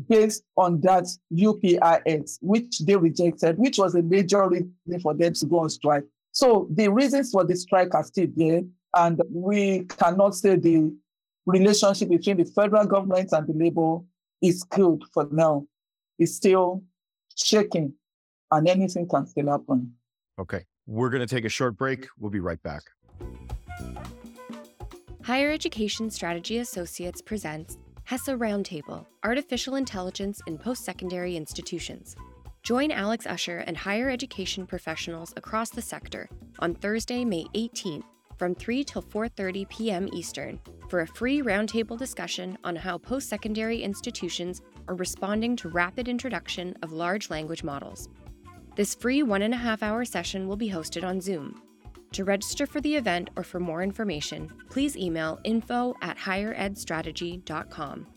based 0.10 0.44
on 0.58 0.82
that 0.82 1.06
IPPIS, 1.32 2.40
which 2.42 2.80
they 2.80 2.96
rejected, 2.96 3.58
which 3.60 3.78
was 3.78 3.94
a 3.96 4.02
major 4.02 4.50
reason 4.50 4.74
for 5.02 5.14
them 5.14 5.34
to 5.34 5.46
go 5.46 5.60
on 5.60 5.70
strike. 5.70 6.04
So 6.32 6.68
the 6.72 6.88
reasons 6.88 7.32
for 7.32 7.44
the 7.44 7.56
strike 7.56 7.94
are 7.94 8.04
still 8.04 8.28
there, 8.36 8.62
and 8.94 9.22
we 9.32 9.86
cannot 9.86 10.36
say 10.36 10.56
the 10.56 10.94
relationship 11.46 12.10
between 12.10 12.38
the 12.38 12.46
federal 12.46 12.86
government 12.86 13.30
and 13.32 13.48
the 13.48 13.54
labor 13.54 14.00
is 14.42 14.64
good 14.64 15.04
for 15.14 15.28
now. 15.32 15.66
It's 16.20 16.36
still 16.36 16.84
shaking, 17.36 17.94
and 18.52 18.68
anything 18.68 19.08
can 19.08 19.26
still 19.26 19.50
happen. 19.50 19.94
Okay. 20.40 20.66
We're 20.86 21.10
going 21.10 21.26
to 21.26 21.36
take 21.36 21.46
a 21.46 21.50
short 21.50 21.78
break. 21.78 22.08
We'll 22.20 22.32
be 22.32 22.42
right 22.42 22.62
back. 22.62 22.84
Higher 25.24 25.52
Education 25.52 26.10
Strategy 26.10 26.58
Associates 26.58 27.22
presents 27.22 27.78
HESA 28.10 28.38
Roundtable 28.38 29.06
Artificial 29.24 29.76
Intelligence 29.76 30.42
in 30.46 30.58
Post 30.58 30.84
Secondary 30.84 31.38
Institutions. 31.38 32.18
Join 32.64 32.92
Alex 32.92 33.26
Usher 33.26 33.60
and 33.60 33.78
higher 33.78 34.10
education 34.10 34.68
professionals 34.68 35.34
across 35.38 35.70
the 35.70 35.82
sector 35.82 36.30
on 36.60 36.76
Thursday, 36.76 37.24
May 37.24 37.46
18th 37.56 38.04
from 38.38 38.56
3 38.56 38.84
till 38.84 39.02
4:30 39.02 39.70
p.m. 39.70 40.10
Eastern 40.14 40.60
for 40.90 41.02
a 41.02 41.08
free 41.08 41.42
roundtable 41.42 41.98
discussion 41.98 42.58
on 42.64 42.76
how 42.76 42.98
post-secondary 42.98 43.82
institutions 43.82 44.62
are 44.88 44.96
responding 44.96 45.56
to 45.56 45.70
rapid 45.70 46.08
introduction 46.08 46.76
of 46.82 46.92
large 46.92 47.30
language 47.30 47.64
models. 47.64 48.10
This 48.76 48.96
free 48.96 49.24
one 49.24 49.42
and 49.42 49.54
a 49.54 49.58
half 49.58 49.84
hour 49.84 50.06
session 50.06 50.48
will 50.48 50.58
be 50.58 50.70
hosted 50.70 51.04
on 51.04 51.22
Zoom. 51.22 51.62
To 52.14 52.24
register 52.24 52.68
for 52.68 52.80
the 52.82 52.96
event 52.96 53.30
or 53.36 53.44
for 53.44 53.60
more 53.60 53.82
information, 53.82 54.52
please 54.70 54.96
email 54.96 55.40
info 55.44 55.96
at 56.02 56.18
higheredstrategy.com. 56.18 58.13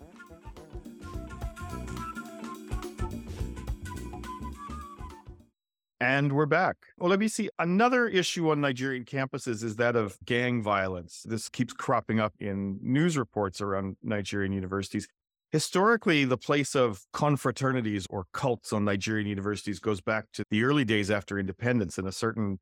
And 6.00 6.32
we're 6.32 6.46
back. 6.46 6.76
Well, 6.98 7.08
let 7.08 7.18
me 7.18 7.28
see. 7.28 7.48
another 7.58 8.06
issue 8.06 8.50
on 8.50 8.60
Nigerian 8.60 9.04
campuses 9.04 9.64
is 9.64 9.76
that 9.76 9.96
of 9.96 10.18
gang 10.26 10.62
violence. 10.62 11.22
This 11.24 11.48
keeps 11.48 11.72
cropping 11.72 12.20
up 12.20 12.34
in 12.38 12.78
news 12.82 13.16
reports 13.16 13.62
around 13.62 13.96
Nigerian 14.02 14.52
universities. 14.52 15.08
Historically, 15.52 16.26
the 16.26 16.36
place 16.36 16.76
of 16.76 17.06
confraternities 17.14 18.04
or 18.10 18.26
cults 18.34 18.74
on 18.74 18.84
Nigerian 18.84 19.26
universities 19.26 19.78
goes 19.78 20.02
back 20.02 20.26
to 20.34 20.44
the 20.50 20.64
early 20.64 20.84
days 20.84 21.10
after 21.10 21.38
independence 21.38 21.96
and 21.96 22.06
a 22.06 22.12
certain, 22.12 22.58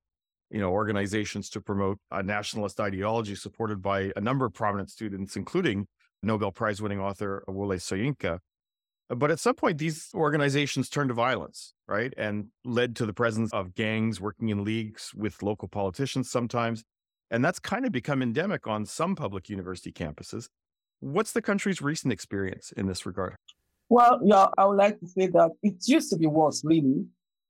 you 0.50 0.60
know, 0.60 0.70
organizations 0.70 1.50
to 1.50 1.60
promote 1.60 1.98
a 2.12 2.22
nationalist 2.22 2.78
ideology 2.78 3.34
supported 3.34 3.82
by 3.82 4.12
a 4.14 4.20
number 4.20 4.44
of 4.44 4.52
prominent 4.52 4.90
students, 4.90 5.34
including 5.34 5.88
Nobel 6.22 6.52
Prize 6.52 6.80
winning 6.80 7.00
author 7.00 7.42
Wole 7.48 7.70
Soyinka. 7.70 8.38
But 9.08 9.30
at 9.32 9.40
some 9.40 9.56
point, 9.56 9.78
these 9.78 10.10
organizations 10.14 10.88
turned 10.88 11.08
to 11.08 11.14
violence, 11.14 11.73
right? 11.86 12.12
And 12.16 12.46
led 12.64 12.96
to 12.96 13.06
the 13.06 13.12
presence 13.12 13.52
of 13.52 13.74
gangs 13.74 14.20
working 14.20 14.48
in 14.48 14.64
leagues 14.64 15.12
with 15.14 15.42
local 15.42 15.68
politicians 15.68 16.30
sometimes. 16.30 16.84
And 17.30 17.44
that's 17.44 17.58
kind 17.58 17.84
of 17.86 17.92
become 17.92 18.22
endemic 18.22 18.66
on 18.66 18.86
some 18.86 19.16
public 19.16 19.48
university 19.48 19.92
campuses. 19.92 20.48
What's 21.00 21.32
the 21.32 21.42
country's 21.42 21.82
recent 21.82 22.12
experience 22.12 22.72
in 22.76 22.86
this 22.86 23.04
regard? 23.04 23.36
Well, 23.88 24.20
yeah, 24.24 24.46
I 24.56 24.64
would 24.64 24.78
like 24.78 24.98
to 25.00 25.06
say 25.06 25.26
that 25.28 25.50
it 25.62 25.74
used 25.86 26.10
to 26.10 26.16
be 26.16 26.26
worse, 26.26 26.62
really. 26.64 27.04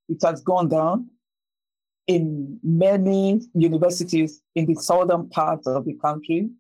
It 0.09 0.19
has 0.23 0.43
gone 0.43 0.69
down 0.69 1.09
in 2.07 2.59
many 2.63 3.41
universities 3.55 4.43
in 4.55 4.67
the 4.67 4.75
southern 4.75 5.29
part 5.31 5.67
of 5.67 5.85
the 5.85 5.95
country. 5.95 6.51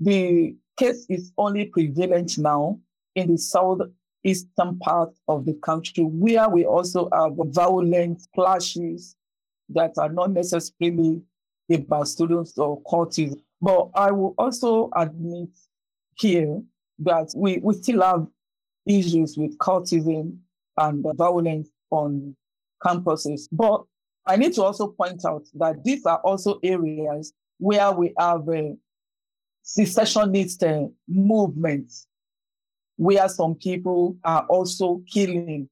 The 0.00 0.56
case 0.76 1.06
is 1.08 1.32
only 1.38 1.66
prevalent 1.66 2.38
now 2.38 2.80
in 3.14 3.32
the 3.32 3.38
south 3.38 3.80
eastern 4.24 4.78
part 4.78 5.10
of 5.28 5.46
the 5.46 5.54
country, 5.54 6.04
where 6.04 6.48
we 6.48 6.64
also 6.64 7.08
have 7.12 7.32
violent 7.36 8.22
clashes 8.34 9.16
that 9.70 9.92
are 9.98 10.08
not 10.08 10.32
necessarily 10.32 11.22
about 11.72 12.08
students 12.08 12.56
or 12.58 12.80
cults. 12.88 13.20
But 13.60 13.88
I 13.94 14.10
will 14.10 14.34
also 14.38 14.90
admit 14.94 15.50
here 16.16 16.60
that 17.00 17.32
we, 17.36 17.58
we 17.58 17.74
still 17.74 18.02
have 18.02 18.26
issues 18.86 19.36
with 19.36 19.56
cultism 19.58 20.38
and 20.76 21.04
violence 21.16 21.68
on 21.90 22.34
campuses. 22.82 23.48
But 23.52 23.84
I 24.26 24.36
need 24.36 24.54
to 24.54 24.62
also 24.62 24.88
point 24.88 25.24
out 25.24 25.46
that 25.54 25.82
these 25.84 26.06
are 26.06 26.18
also 26.18 26.58
areas 26.62 27.32
where 27.58 27.92
we 27.92 28.12
have 28.18 28.48
a 28.48 28.76
secessionist 29.62 30.62
uh, 30.62 30.86
movements 31.06 32.07
where 32.98 33.28
some 33.28 33.54
people 33.54 34.16
are 34.24 34.44
also 34.48 35.00
killing 35.10 35.68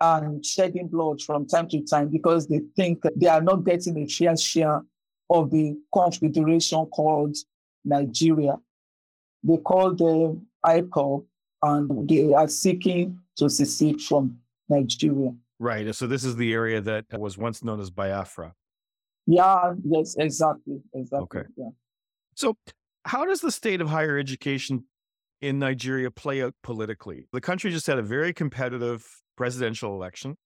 and 0.00 0.46
shedding 0.46 0.86
blood 0.86 1.20
from 1.20 1.44
time 1.46 1.68
to 1.68 1.82
time 1.82 2.08
because 2.08 2.46
they 2.46 2.60
think 2.76 3.02
they 3.16 3.26
are 3.26 3.40
not 3.42 3.64
getting 3.64 3.98
a 3.98 4.06
fair 4.06 4.36
share 4.36 4.80
of 5.28 5.50
the 5.50 5.76
confederation 5.92 6.86
called 6.86 7.36
Nigeria. 7.84 8.56
They 9.42 9.56
call 9.56 9.94
them 9.94 10.46
IPOB 10.64 11.24
and 11.64 12.08
they 12.08 12.32
are 12.32 12.48
seeking 12.48 13.18
to 13.36 13.50
secede 13.50 14.00
from 14.00 14.38
Nigeria. 14.68 15.34
Right. 15.58 15.92
So 15.92 16.06
this 16.06 16.24
is 16.24 16.36
the 16.36 16.52
area 16.52 16.80
that 16.80 17.06
was 17.12 17.36
once 17.36 17.64
known 17.64 17.80
as 17.80 17.90
Biafra. 17.90 18.54
Yeah, 19.26 19.74
yes, 19.84 20.14
exactly. 20.16 20.80
Exactly. 20.94 21.24
Okay. 21.24 21.42
Yeah. 21.56 21.70
So 22.34 22.56
how 23.04 23.24
does 23.24 23.40
the 23.40 23.50
state 23.50 23.80
of 23.80 23.88
higher 23.88 24.16
education 24.16 24.84
in 25.40 25.58
Nigeria 25.58 26.10
play 26.10 26.42
out 26.42 26.54
politically? 26.62 27.26
The 27.32 27.40
country 27.40 27.70
just 27.70 27.86
had 27.86 27.98
a 27.98 28.02
very 28.02 28.32
competitive 28.32 29.06
presidential 29.36 29.94
election. 29.94 30.36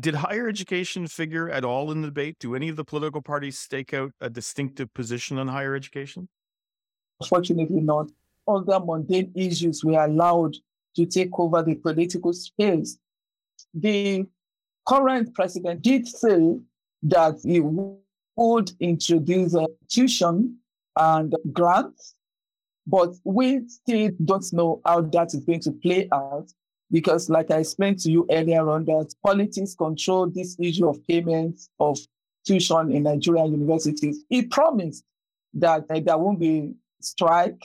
Did 0.00 0.14
higher 0.14 0.48
education 0.48 1.06
figure 1.06 1.50
at 1.50 1.64
all 1.64 1.92
in 1.92 2.00
the 2.00 2.08
debate? 2.08 2.36
Do 2.40 2.54
any 2.54 2.68
of 2.68 2.76
the 2.76 2.84
political 2.84 3.20
parties 3.20 3.58
stake 3.58 3.92
out 3.92 4.12
a 4.20 4.30
distinctive 4.30 4.92
position 4.94 5.38
on 5.38 5.48
higher 5.48 5.74
education? 5.74 6.28
Unfortunately, 7.20 7.80
not. 7.80 8.10
Other 8.48 8.80
mundane 8.80 9.30
issues 9.34 9.84
were 9.84 10.02
allowed 10.02 10.56
to 10.96 11.06
take 11.06 11.38
over 11.38 11.62
the 11.62 11.74
political 11.74 12.32
space. 12.32 12.98
The 13.74 14.24
current 14.86 15.34
president 15.34 15.82
did 15.82 16.08
say 16.08 16.56
that 17.02 17.40
he 17.44 17.60
would 17.60 18.72
introduce 18.80 19.54
a 19.54 19.66
tuition 19.88 20.56
and 20.96 21.34
grants 21.52 22.14
but 22.90 23.14
we 23.24 23.60
still 23.68 24.10
don't 24.24 24.52
know 24.52 24.80
how 24.84 25.00
that 25.00 25.28
is 25.32 25.44
going 25.44 25.60
to 25.60 25.70
play 25.70 26.08
out 26.12 26.48
because, 26.90 27.30
like 27.30 27.50
I 27.52 27.58
explained 27.58 28.00
to 28.00 28.10
you 28.10 28.26
earlier 28.30 28.68
on, 28.68 28.84
that 28.86 29.14
politics 29.24 29.76
control 29.76 30.28
this 30.28 30.56
issue 30.58 30.88
of 30.88 31.06
payments 31.06 31.70
of 31.78 31.96
tuition 32.44 32.90
in 32.90 33.04
Nigerian 33.04 33.52
universities. 33.52 34.24
He 34.28 34.42
promised 34.42 35.04
that 35.54 35.84
uh, 35.88 36.00
there 36.00 36.18
won't 36.18 36.40
be 36.40 36.74
strike 37.00 37.62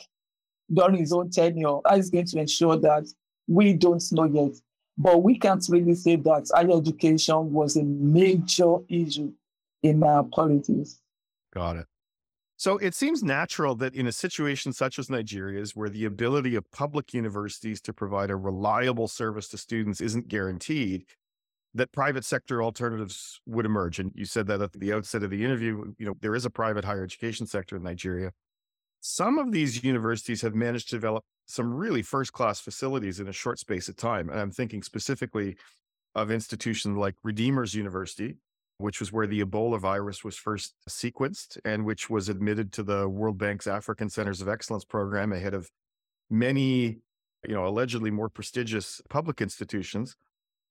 during 0.72 0.98
his 0.98 1.12
own 1.12 1.32
tenure. 1.32 1.79
That 1.86 1.98
is 1.98 2.12
going 2.12 2.27
to 2.27 2.39
ensure 2.39 2.77
that 2.77 3.08
we 3.48 3.74
don't 3.74 4.03
know 4.12 4.25
yet. 4.25 4.51
But 4.96 5.24
we 5.24 5.39
can't 5.39 5.65
really 5.70 5.96
say 5.96 6.17
that 6.17 6.48
higher 6.53 6.77
education 6.77 7.51
was 7.51 7.77
a 7.77 7.84
major 7.84 8.77
issue 8.88 9.34
in 9.82 10.03
our 10.03 10.24
politics. 10.24 11.01
Got 11.51 11.77
it. 11.77 11.88
So 12.57 12.77
it 12.77 12.95
seems 12.95 13.21
natural 13.21 13.75
that 13.75 13.95
in 13.95 14.07
a 14.07 14.13
situation 14.13 14.71
such 14.71 14.97
as 14.97 15.09
Nigeria's, 15.09 15.75
where 15.75 15.89
the 15.89 16.05
ability 16.05 16.55
of 16.55 16.71
public 16.71 17.13
universities 17.13 17.81
to 17.81 17.91
provide 17.93 18.29
a 18.29 18.35
reliable 18.38 19.09
service 19.09 19.50
to 19.50 19.57
students 19.57 20.00
isn't 20.00 20.29
guaranteed, 20.29 21.03
that 21.74 21.91
private 21.91 22.24
sector 22.24 22.63
alternatives 22.63 23.41
would 23.45 23.65
emerge. 23.65 24.00
And 24.00 24.13
you 24.15 24.24
said 24.24 24.47
that 24.47 24.62
at 24.62 24.71
the 24.71 24.93
outset 24.93 25.24
of 25.24 25.29
the 25.31 25.43
interview, 25.43 25.93
you 25.97 26.05
know, 26.05 26.15
there 26.21 26.33
is 26.33 26.45
a 26.45 26.50
private 26.50 26.85
higher 26.85 27.03
education 27.03 27.45
sector 27.45 27.75
in 27.75 27.83
Nigeria. 27.83 28.31
some 29.07 29.38
of 29.38 29.51
these 29.51 29.83
universities 29.83 30.41
have 30.41 30.55
managed 30.55 30.89
to 30.89 30.95
develop 30.95 31.24
some 31.45 31.71
really 31.71 32.01
first 32.01 32.33
class 32.33 32.59
facilities 32.59 33.19
in 33.19 33.27
a 33.27 33.31
short 33.31 33.59
space 33.59 33.88
of 33.88 33.95
time. 33.95 34.29
And 34.29 34.39
I'm 34.39 34.50
thinking 34.50 34.81
specifically 34.81 35.57
of 36.15 36.31
institutions 36.31 36.97
like 36.97 37.13
Redeemer's 37.24 37.75
University, 37.75 38.38
which 38.77 39.00
was 39.00 39.12
where 39.12 39.27
the 39.27 39.41
Ebola 39.41 39.79
virus 39.79 40.24
was 40.24 40.38
first 40.38 40.74
sequenced 40.89 41.58
and 41.63 41.86
which 41.86 42.10
was 42.10 42.29
admitted 42.29 42.74
to 42.74 42.84
the 42.84 43.08
World 43.08 43.38
Bank's 43.38 43.67
African 43.67 44.10
Centers 44.10 44.41
of 44.41 44.50
Excellence 44.50 44.84
program 44.84 45.32
ahead 45.32 45.53
of 45.53 45.70
many, 46.29 46.98
you 47.48 47.53
know, 47.53 47.65
allegedly 47.65 48.12
more 48.12 48.29
prestigious 48.29 49.01
public 49.10 49.41
institutions. 49.41 50.15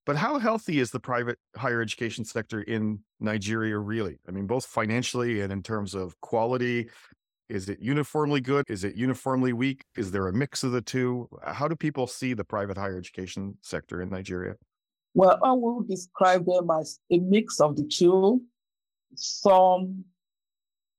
But 0.07 0.17
how 0.17 0.39
healthy 0.39 0.81
is 0.81 0.91
the 0.91 1.01
private 1.01 1.39
higher 1.57 1.81
education 1.81 2.27
sector 2.27 2.61
in 2.61 3.01
Nigeria 3.21 3.79
really? 3.79 4.19
I 4.29 4.33
mean, 4.33 4.47
both 4.47 4.67
financially 4.67 5.41
and 5.41 5.51
in 5.51 5.63
terms 5.63 5.95
of 5.95 6.21
quality. 6.21 6.91
Is 7.49 7.69
it 7.69 7.79
uniformly 7.79 8.41
good? 8.41 8.65
Is 8.69 8.85
it 8.85 8.97
uniformly 8.97 9.53
weak? 9.53 9.85
Is 9.97 10.11
there 10.11 10.29
a 10.29 10.33
mix 10.33 10.63
of 10.63 10.73
the 10.73 10.81
two? 10.81 11.29
How 11.45 11.69
do 11.69 11.77
people 11.77 12.07
see 12.07 12.33
the 12.35 12.45
private 12.45 12.77
higher 12.77 12.97
education 12.97 13.57
sector 13.61 14.01
in 14.01 14.09
Nigeria? 14.09 14.55
Well, 15.14 15.38
I 15.42 15.52
will 15.52 15.83
describe 15.83 16.44
them 16.44 16.71
as 16.71 16.99
a 17.11 17.18
mix 17.18 17.61
of 17.61 17.76
the 17.76 17.85
two. 17.85 18.42
Some, 19.14 20.04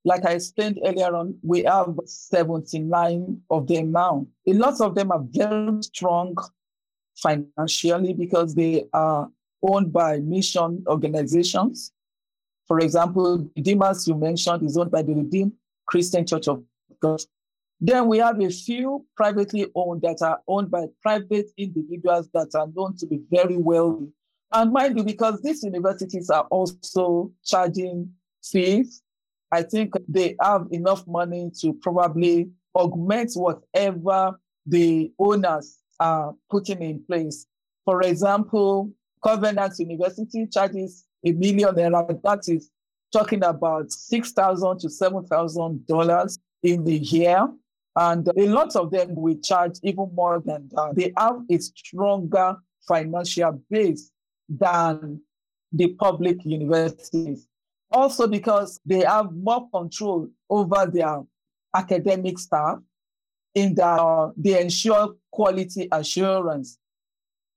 like 0.05 0.25
I 0.25 0.33
explained 0.33 0.79
earlier 0.85 1.13
on, 1.13 1.37
we 1.43 1.63
have 1.63 1.99
79 2.05 3.41
of 3.49 3.67
them 3.67 3.91
now. 3.91 4.25
A 4.47 4.53
lot 4.53 4.79
of 4.79 4.95
them 4.95 5.11
are 5.11 5.23
very 5.29 5.83
strong 5.83 6.35
financially 7.17 8.13
because 8.13 8.55
they 8.55 8.85
are 8.93 9.29
owned 9.61 9.91
by 9.91 10.19
mission 10.19 10.83
organizations. 10.87 11.91
For 12.67 12.79
example, 12.79 13.49
Redeemers 13.55 14.07
you 14.07 14.15
mentioned 14.15 14.63
is 14.63 14.77
owned 14.77 14.91
by 14.91 15.01
the 15.01 15.13
Redeemed 15.13 15.53
Christian 15.85 16.25
Church 16.25 16.47
of 16.47 16.63
God. 16.99 17.21
Then 17.79 18.07
we 18.07 18.19
have 18.19 18.39
a 18.41 18.49
few 18.49 19.05
privately 19.15 19.67
owned 19.75 20.01
that 20.03 20.21
are 20.21 20.39
owned 20.47 20.71
by 20.71 20.85
private 21.01 21.51
individuals 21.57 22.29
that 22.33 22.55
are 22.55 22.67
known 22.75 22.95
to 22.97 23.05
be 23.05 23.21
very 23.29 23.57
wealthy. 23.57 24.07
And 24.51 24.71
mind 24.71 24.97
you, 24.97 25.03
because 25.03 25.41
these 25.41 25.63
universities 25.63 26.29
are 26.29 26.45
also 26.45 27.31
charging 27.43 28.11
fees, 28.43 29.01
I 29.51 29.63
think 29.63 29.93
they 30.07 30.35
have 30.41 30.67
enough 30.71 31.05
money 31.07 31.51
to 31.61 31.73
probably 31.73 32.49
augment 32.73 33.33
whatever 33.33 34.39
the 34.65 35.11
owners 35.19 35.77
are 35.99 36.33
putting 36.49 36.81
in 36.81 37.03
place. 37.05 37.45
For 37.83 38.01
example, 38.01 38.91
Covenant 39.23 39.73
University 39.79 40.47
charges 40.47 41.05
a 41.25 41.31
million 41.31 41.75
naira. 41.75 42.21
That 42.23 42.47
is 42.47 42.69
talking 43.11 43.43
about 43.43 43.91
six 43.91 44.31
thousand 44.31 44.79
to 44.79 44.89
seven 44.89 45.25
thousand 45.25 45.85
dollars 45.87 46.37
in 46.63 46.83
the 46.83 46.97
year. 46.97 47.47
And 47.95 48.27
a 48.27 48.47
lot 48.47 48.75
of 48.75 48.91
them 48.91 49.15
will 49.15 49.37
charge 49.37 49.77
even 49.83 50.09
more 50.13 50.41
than 50.45 50.69
that. 50.73 50.95
They 50.95 51.13
have 51.17 51.37
a 51.49 51.57
stronger 51.59 52.57
financial 52.87 53.61
base 53.69 54.11
than 54.49 55.21
the 55.71 55.87
public 55.93 56.43
universities. 56.45 57.47
Also, 57.91 58.27
because 58.27 58.79
they 58.85 59.03
have 59.05 59.31
more 59.33 59.69
control 59.69 60.27
over 60.49 60.85
their 60.85 61.23
academic 61.73 62.37
staff, 62.39 62.79
in 63.55 63.73
that 63.75 64.33
they 64.35 64.61
ensure 64.61 65.15
quality 65.31 65.87
assurance. 65.91 66.77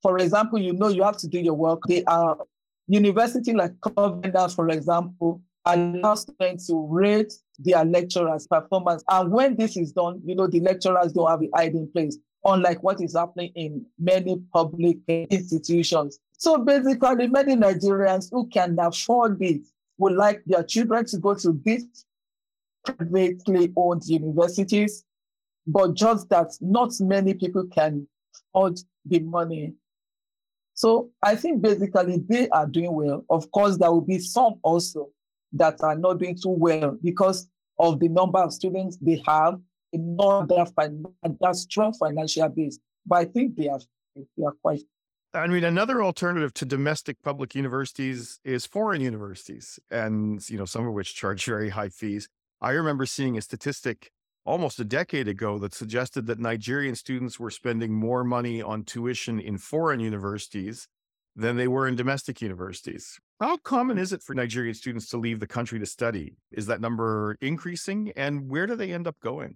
For 0.01 0.19
example, 0.19 0.61
you 0.61 0.73
know 0.73 0.89
you 0.89 1.03
have 1.03 1.17
to 1.19 1.29
do 1.29 1.41
your 1.41 1.55
work. 1.55 1.81
They 1.89 2.05
are 2.05 2.39
university 2.87 3.53
like 3.53 3.73
Covenant, 3.81 4.53
for 4.53 4.69
example, 4.71 5.43
allow 5.65 6.15
students 6.15 6.69
to 6.69 6.87
rate 6.89 7.33
their 7.59 7.85
lecturers' 7.85 8.47
performance. 8.47 9.03
And 9.09 9.31
when 9.31 9.57
this 9.57 9.77
is 9.77 9.93
done, 9.93 10.21
you 10.25 10.35
know, 10.35 10.47
the 10.47 10.61
lecturers 10.61 11.13
don't 11.13 11.29
have 11.31 11.43
a 11.43 11.51
hiding 11.55 11.91
place, 11.93 12.17
unlike 12.45 12.83
what 12.83 13.01
is 13.01 13.17
happening 13.17 13.53
in 13.55 13.85
many 13.99 14.41
public 14.53 14.99
institutions. 15.09 16.21
So 16.39 16.59
basically, 16.59 17.27
many 17.27 17.57
Nigerians 17.57 18.29
who 18.31 18.47
can 18.49 18.77
afford 18.79 19.43
it 19.43 19.63
would 19.99 20.15
like 20.15 20.43
their 20.47 20.63
children 20.63 21.05
to 21.07 21.19
go 21.19 21.35
to 21.35 21.61
these 21.65 22.05
privately 22.85 23.73
owned 23.77 24.05
universities, 24.07 25.05
but 25.67 25.95
just 25.95 26.29
that 26.31 26.53
not 26.61 26.93
many 27.01 27.35
people 27.35 27.67
can 27.67 28.07
afford 28.55 28.79
the 29.05 29.19
money. 29.21 29.75
So 30.75 31.11
I 31.25 31.35
think 31.35 31.61
basically 31.61 32.23
they 32.29 32.49
are 32.51 32.67
doing 32.67 32.93
well. 32.93 33.25
Of 33.29 33.51
course, 33.51 33.77
there 33.79 33.91
will 33.91 34.01
be 34.01 34.21
some 34.21 34.61
also 34.63 35.11
that 35.53 35.83
are 35.83 35.97
not 35.97 36.19
doing 36.19 36.37
too 36.37 36.51
well 36.51 36.97
because 37.03 37.49
of 37.79 38.01
the 38.01 38.09
number 38.09 38.39
of 38.39 38.53
students 38.53 38.99
they 39.01 39.23
have, 39.27 39.59
not 39.93 40.49
that, 40.49 40.73
that 41.41 41.57
strong 41.57 41.93
financial 41.95 42.49
base. 42.49 42.79
But 43.07 43.17
I 43.17 43.25
think 43.27 43.57
they 43.57 43.69
are, 43.69 43.81
they 44.15 44.45
are 44.45 44.55
quite. 44.63 44.83
I 45.35 45.47
mean, 45.47 45.65
another 45.65 46.03
alternative 46.03 46.55
to 46.55 46.65
domestic 46.65 47.21
public 47.23 47.55
universities 47.55 48.41
is 48.45 48.67
foreign 48.67 49.01
universities, 49.01 49.79
and 49.91 50.49
you 50.49 50.59
know 50.59 50.65
some 50.65 50.87
of 50.87 50.95
which 50.95 51.15
charge 51.15 51.45
very 51.45 51.71
high 51.71 51.91
fees. 51.91 52.29
I 52.61 52.71
remember 52.71 53.07
seeing 53.07 53.37
a 53.37 53.43
statistic 53.43 54.11
almost 54.45 54.81
a 54.81 54.85
decade 54.85 55.29
ago 55.29 55.59
that 55.59 55.75
suggested 55.75 56.27
that 56.27 56.39
Nigerian 56.39 56.95
students 56.95 57.39
were 57.39 57.51
spending 57.51 57.93
more 57.93 58.25
money 58.25 58.63
on 58.63 58.83
tuition 58.83 59.39
in 59.39 59.59
foreign 59.59 60.01
universities 60.01 60.89
than 61.37 61.57
they 61.57 61.69
were 61.69 61.87
in 61.87 61.95
domestic 61.95 62.41
universities. 62.41 63.21
How 63.41 63.57
common 63.57 63.99
is 63.99 64.13
it 64.13 64.21
for 64.21 64.35
Nigerian 64.35 64.75
students 64.75 65.09
to 65.11 65.17
leave 65.17 65.39
the 65.39 65.47
country 65.47 65.79
to 65.79 65.87
study? 65.87 66.35
Is 66.51 66.67
that 66.67 66.81
number 66.81 67.37
increasing? 67.41 68.13
And 68.17 68.51
where 68.51 68.67
do 68.67 68.75
they 68.75 68.93
end 68.93 69.07
up 69.07 69.15
going? 69.21 69.55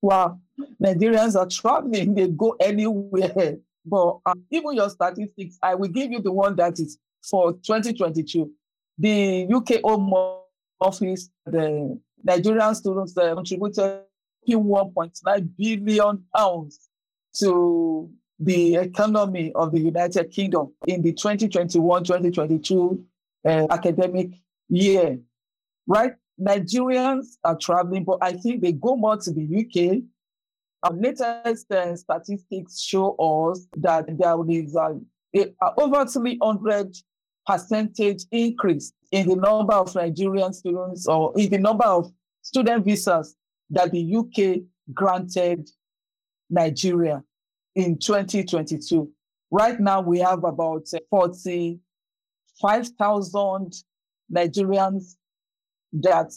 Well, 0.00 0.40
Nigerians 0.82 1.36
are 1.38 1.46
traveling, 1.46 2.14
they 2.14 2.28
go 2.28 2.56
anywhere. 2.58 3.58
But 3.84 4.18
uh, 4.24 4.32
even 4.50 4.74
your 4.74 4.88
statistics, 4.88 5.58
I 5.62 5.74
will 5.74 5.88
give 5.88 6.10
you 6.10 6.22
the 6.22 6.32
one 6.32 6.56
that 6.56 6.80
is 6.80 6.98
for 7.22 7.52
2022. 7.52 8.50
The 8.98 9.46
UK 9.52 9.82
Home 9.84 10.10
Office, 10.80 11.28
the 11.44 12.00
Nigerian 12.24 12.74
students 12.74 13.16
uh, 13.16 13.34
contributed 13.34 14.04
1.9 14.48 15.48
billion 15.56 16.24
pounds 16.34 16.88
to 17.40 18.10
the 18.40 18.76
economy 18.76 19.52
of 19.54 19.72
the 19.72 19.80
United 19.80 20.30
Kingdom 20.30 20.72
in 20.86 21.02
the 21.02 21.12
2021-2022 21.12 23.04
uh, 23.46 23.66
academic 23.70 24.30
year, 24.68 25.18
right? 25.86 26.12
Nigerians 26.40 27.36
are 27.44 27.56
traveling, 27.56 28.04
but 28.04 28.18
I 28.22 28.32
think 28.32 28.62
they 28.62 28.72
go 28.72 28.96
more 28.96 29.16
to 29.16 29.32
the 29.32 29.42
UK. 29.42 30.02
Our 30.84 30.96
latest 30.96 31.70
uh, 31.72 31.96
statistics 31.96 32.80
show 32.80 33.14
us 33.16 33.66
that 33.78 34.06
there 34.16 34.36
is 34.48 34.76
a, 34.76 34.98
a 35.34 35.72
over 35.76 36.06
300 36.06 36.96
percentage 37.46 38.24
increase 38.30 38.92
in 39.10 39.28
the 39.28 39.36
number 39.36 39.72
of 39.72 39.94
Nigerian 39.94 40.52
students 40.52 41.08
or 41.08 41.32
in 41.36 41.50
the 41.50 41.58
number 41.58 41.84
of 41.86 42.12
student 42.42 42.84
visas 42.84 43.34
that 43.70 43.90
the 43.90 44.16
UK 44.16 44.62
granted 44.94 45.68
Nigeria 46.50 47.22
in 47.74 47.98
2022. 47.98 49.10
Right 49.50 49.80
now, 49.80 50.00
we 50.02 50.18
have 50.18 50.44
about 50.44 50.86
45,000 52.60 53.84
Nigerians 54.32 55.16
that 55.92 56.32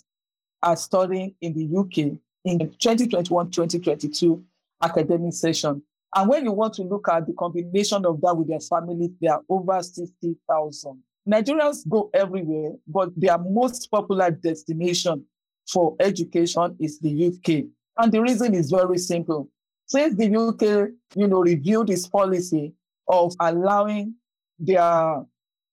are 0.63 0.77
studying 0.77 1.35
in 1.41 1.53
the 1.53 1.77
UK 1.77 2.17
in 2.45 2.59
2021-2022 2.59 4.43
academic 4.81 5.33
session. 5.33 5.81
And 6.15 6.29
when 6.29 6.43
you 6.45 6.51
want 6.51 6.73
to 6.75 6.83
look 6.83 7.07
at 7.09 7.25
the 7.25 7.33
combination 7.33 8.05
of 8.05 8.19
that 8.21 8.35
with 8.35 8.49
their 8.49 8.59
families, 8.59 9.11
there 9.21 9.33
are 9.33 9.41
over 9.49 9.81
60,000. 9.81 11.03
Nigerians 11.27 11.87
go 11.87 12.09
everywhere, 12.13 12.73
but 12.87 13.09
their 13.15 13.37
most 13.37 13.89
popular 13.91 14.31
destination 14.31 15.23
for 15.71 15.95
education 15.99 16.75
is 16.79 16.99
the 16.99 17.27
UK. 17.27 17.65
And 17.97 18.11
the 18.11 18.21
reason 18.21 18.53
is 18.55 18.71
very 18.71 18.97
simple. 18.97 19.49
Since 19.85 20.15
the 20.15 20.35
UK, 20.35 20.89
you 21.15 21.27
know, 21.27 21.41
reviewed 21.41 21.89
its 21.89 22.07
policy 22.07 22.73
of 23.07 23.33
allowing 23.39 24.15
their 24.57 25.25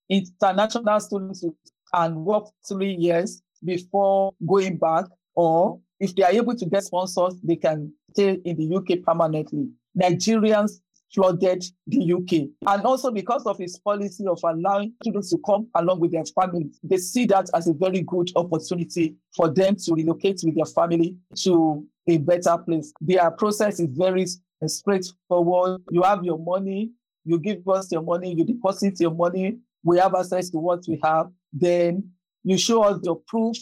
international 0.09 1.01
students 1.01 1.44
and 1.92 2.16
work 2.16 2.47
three 2.66 2.94
years 2.94 3.42
before 3.64 4.33
going 4.47 4.77
back, 4.77 5.05
or 5.35 5.81
if 6.01 6.14
they 6.14 6.23
are 6.23 6.33
able 6.33 6.55
to 6.55 6.66
get 6.66 6.85
sponsors, 6.85 7.35
they 7.42 7.57
can 7.57 7.92
stay 8.12 8.38
in 8.44 8.57
the 8.57 8.77
UK 8.77 9.03
permanently. 9.05 9.68
Nigerians 9.97 10.81
flooded 11.14 11.64
the 11.87 12.12
UK. 12.12 12.49
And 12.66 12.85
also 12.85 13.11
because 13.11 13.44
of 13.47 13.61
its 13.61 13.79
policy 13.79 14.27
of 14.27 14.38
allowing 14.44 14.92
students 15.03 15.31
to 15.31 15.38
come 15.44 15.68
along 15.75 16.01
with 16.01 16.12
their 16.12 16.25
families, 16.25 16.79
they 16.83 16.99
see 16.99 17.25
that 17.27 17.49
as 17.55 17.66
a 17.66 17.73
very 17.73 18.03
good 18.03 18.31
opportunity 18.37 19.16
for 19.35 19.49
them 19.49 19.77
to 19.77 19.94
relocate 19.94 20.40
with 20.44 20.55
their 20.55 20.66
family 20.66 21.16
to 21.42 21.87
a 22.09 22.18
better 22.18 22.59
place. 22.59 22.92
Their 23.01 23.31
process 23.31 23.81
is 23.81 23.88
very 23.90 24.27
straightforward. 24.66 25.83
You 25.90 26.03
have 26.03 26.25
your 26.25 26.38
money, 26.38 26.90
you 27.25 27.38
give 27.38 27.66
us 27.68 27.90
your 27.92 28.03
money, 28.03 28.35
you 28.35 28.44
deposit 28.44 29.01
your 29.01 29.14
money, 29.14 29.59
we 29.88 29.96
have 29.98 30.14
access 30.14 30.51
to 30.51 30.59
what 30.59 30.85
we 30.87 31.01
have. 31.03 31.29
Then 31.51 32.11
you 32.44 32.59
show 32.59 32.83
us 32.83 33.01
your 33.03 33.16
proof 33.27 33.57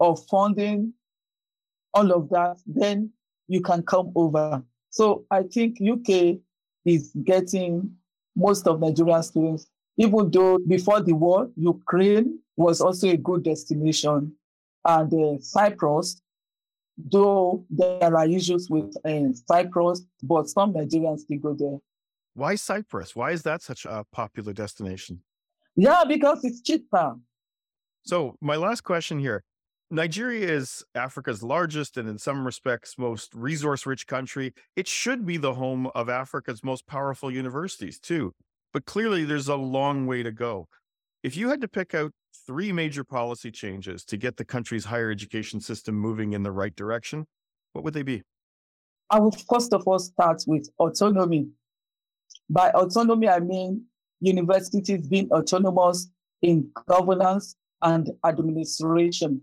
of 0.00 0.18
funding, 0.26 0.92
all 1.94 2.10
of 2.10 2.28
that. 2.30 2.56
Then 2.66 3.12
you 3.46 3.60
can 3.60 3.84
come 3.84 4.10
over. 4.16 4.60
So 4.90 5.24
I 5.30 5.44
think 5.44 5.78
UK 5.80 6.38
is 6.84 7.12
getting 7.22 7.94
most 8.34 8.66
of 8.66 8.80
Nigerian 8.80 9.22
students, 9.22 9.68
even 9.98 10.32
though 10.32 10.58
before 10.66 11.00
the 11.00 11.12
war, 11.12 11.48
Ukraine 11.56 12.40
was 12.56 12.80
also 12.80 13.10
a 13.10 13.16
good 13.16 13.44
destination. 13.44 14.34
And 14.84 15.14
uh, 15.14 15.38
Cyprus, 15.40 16.20
though 16.98 17.64
there 17.70 18.16
are 18.16 18.26
issues 18.26 18.68
with 18.68 18.96
uh, 19.04 19.32
Cyprus, 19.46 20.02
but 20.24 20.48
some 20.48 20.72
Nigerians 20.72 21.20
still 21.20 21.38
go 21.38 21.54
there. 21.54 21.78
Why 22.34 22.56
Cyprus? 22.56 23.14
Why 23.14 23.30
is 23.30 23.42
that 23.44 23.62
such 23.62 23.84
a 23.84 24.04
popular 24.10 24.52
destination? 24.52 25.22
Yeah, 25.76 26.04
because 26.06 26.44
it's 26.44 26.60
cheaper. 26.60 27.14
So, 28.04 28.36
my 28.40 28.56
last 28.56 28.82
question 28.82 29.18
here 29.18 29.42
Nigeria 29.90 30.48
is 30.48 30.82
Africa's 30.94 31.42
largest 31.42 31.96
and, 31.96 32.08
in 32.08 32.18
some 32.18 32.44
respects, 32.44 32.98
most 32.98 33.34
resource 33.34 33.86
rich 33.86 34.06
country. 34.06 34.54
It 34.74 34.88
should 34.88 35.26
be 35.26 35.36
the 35.36 35.54
home 35.54 35.88
of 35.94 36.08
Africa's 36.08 36.64
most 36.64 36.86
powerful 36.86 37.30
universities, 37.30 37.98
too. 37.98 38.32
But 38.72 38.86
clearly, 38.86 39.24
there's 39.24 39.48
a 39.48 39.56
long 39.56 40.06
way 40.06 40.22
to 40.22 40.32
go. 40.32 40.66
If 41.22 41.36
you 41.36 41.50
had 41.50 41.60
to 41.60 41.68
pick 41.68 41.94
out 41.94 42.12
three 42.46 42.72
major 42.72 43.04
policy 43.04 43.50
changes 43.50 44.04
to 44.06 44.16
get 44.16 44.36
the 44.36 44.44
country's 44.44 44.86
higher 44.86 45.10
education 45.10 45.60
system 45.60 45.94
moving 45.94 46.32
in 46.32 46.42
the 46.42 46.52
right 46.52 46.74
direction, 46.74 47.26
what 47.72 47.84
would 47.84 47.94
they 47.94 48.02
be? 48.02 48.22
I 49.10 49.20
would 49.20 49.34
first 49.48 49.72
of 49.74 49.82
all 49.86 49.98
start 49.98 50.42
with 50.46 50.68
autonomy. 50.78 51.48
By 52.48 52.70
autonomy, 52.70 53.28
I 53.28 53.40
mean 53.40 53.84
universities 54.22 55.06
being 55.06 55.30
autonomous 55.30 56.08
in 56.40 56.70
governance 56.88 57.56
and 57.82 58.10
administration 58.24 59.42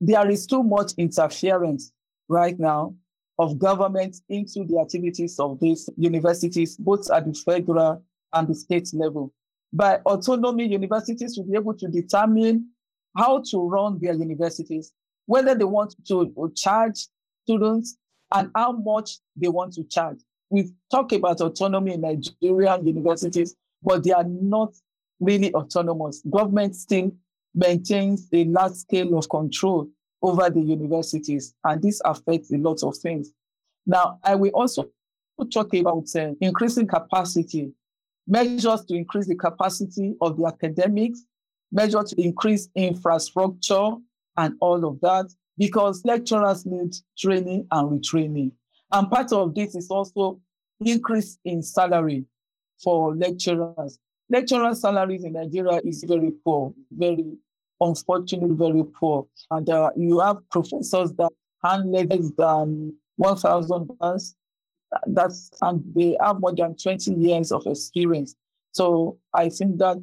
there 0.00 0.28
is 0.30 0.46
too 0.46 0.62
much 0.62 0.92
interference 0.96 1.92
right 2.28 2.58
now 2.58 2.94
of 3.38 3.58
government 3.58 4.16
into 4.28 4.64
the 4.64 4.78
activities 4.80 5.38
of 5.38 5.58
these 5.60 5.88
universities, 5.96 6.76
both 6.76 7.10
at 7.10 7.24
the 7.26 7.34
federal 7.34 8.02
and 8.32 8.48
the 8.48 8.54
state 8.54 8.88
level. 8.92 9.32
By 9.72 9.96
autonomy, 10.06 10.66
universities 10.66 11.36
will 11.36 11.46
be 11.46 11.56
able 11.56 11.74
to 11.74 11.88
determine 11.88 12.68
how 13.16 13.42
to 13.50 13.58
run 13.58 13.98
their 14.00 14.14
universities, 14.14 14.92
whether 15.26 15.54
they 15.54 15.64
want 15.64 15.94
to 16.08 16.52
charge 16.56 17.06
students 17.44 17.96
and 18.32 18.50
how 18.54 18.72
much 18.72 19.18
they 19.36 19.48
want 19.48 19.72
to 19.74 19.84
charge. 19.84 20.18
We 20.50 20.70
talk 20.90 21.12
about 21.12 21.40
autonomy 21.40 21.94
in 21.94 22.00
Nigerian 22.00 22.86
universities, 22.86 23.54
but 23.82 24.04
they 24.04 24.12
are 24.12 24.24
not 24.24 24.74
really 25.20 25.52
autonomous. 25.54 26.22
Government 26.30 26.74
still 26.76 27.12
maintains 27.54 28.28
a 28.32 28.44
large 28.44 28.74
scale 28.74 29.18
of 29.18 29.28
control 29.28 29.88
over 30.22 30.50
the 30.50 30.60
universities, 30.60 31.54
and 31.64 31.82
this 31.82 32.00
affects 32.04 32.52
a 32.52 32.58
lot 32.58 32.82
of 32.82 32.96
things. 32.96 33.30
Now, 33.86 34.18
I 34.22 34.34
will 34.34 34.50
also 34.50 34.88
talk 35.52 35.72
about 35.74 36.04
uh, 36.16 36.32
increasing 36.40 36.86
capacity, 36.86 37.72
measures 38.26 38.84
to 38.86 38.94
increase 38.94 39.28
the 39.28 39.36
capacity 39.36 40.14
of 40.20 40.36
the 40.36 40.46
academics, 40.46 41.24
measures 41.70 42.10
to 42.10 42.22
increase 42.22 42.68
infrastructure, 42.74 43.92
and 44.36 44.54
all 44.60 44.84
of 44.86 45.00
that, 45.00 45.26
because 45.56 46.02
lecturers 46.04 46.66
need 46.66 46.94
training 47.16 47.66
and 47.70 47.90
retraining. 47.90 48.52
And 48.92 49.10
part 49.10 49.32
of 49.32 49.54
this 49.54 49.74
is 49.74 49.90
also 49.90 50.40
increase 50.80 51.38
in 51.44 51.62
salary 51.62 52.24
for 52.82 53.14
lecturers. 53.16 53.98
Lecturer 54.30 54.74
salaries 54.74 55.24
in 55.24 55.32
Nigeria 55.32 55.80
is 55.84 56.04
very 56.04 56.32
poor, 56.44 56.72
very 56.90 57.24
unfortunately 57.80 58.54
very 58.54 58.84
poor. 58.84 59.26
And 59.50 59.68
uh, 59.70 59.90
you 59.96 60.20
have 60.20 60.48
professors 60.50 61.12
that 61.14 61.32
hand 61.64 61.92
less 61.92 62.06
than 62.36 62.94
$1,000. 63.20 64.34
That's, 65.06 65.50
and 65.60 65.82
they 65.94 66.16
have 66.20 66.40
more 66.40 66.54
than 66.54 66.76
20 66.76 67.12
years 67.14 67.52
of 67.52 67.66
experience. 67.66 68.34
So 68.72 69.18
I 69.34 69.48
think 69.48 69.78
that 69.78 69.98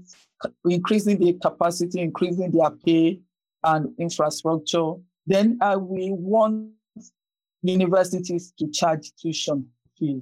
increasing 0.65 1.17
the 1.19 1.33
capacity, 1.33 2.01
increasing 2.01 2.51
their 2.51 2.71
pay 2.71 3.19
and 3.63 3.93
infrastructure, 3.99 4.93
then 5.25 5.59
we 5.79 6.11
want 6.11 6.71
universities 7.61 8.53
to 8.59 8.67
charge 8.69 9.11
tuition 9.19 9.67
fee. 9.97 10.21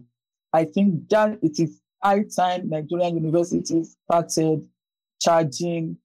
I 0.54 0.66
think 0.66 1.10
that 1.10 1.40
it 1.42 1.60
is 1.60 1.82
high 2.04 2.24
time 2.36 2.70
Nigerian 2.70 3.16
universities 3.18 3.96
started 4.06 4.68
charging 5.22 5.98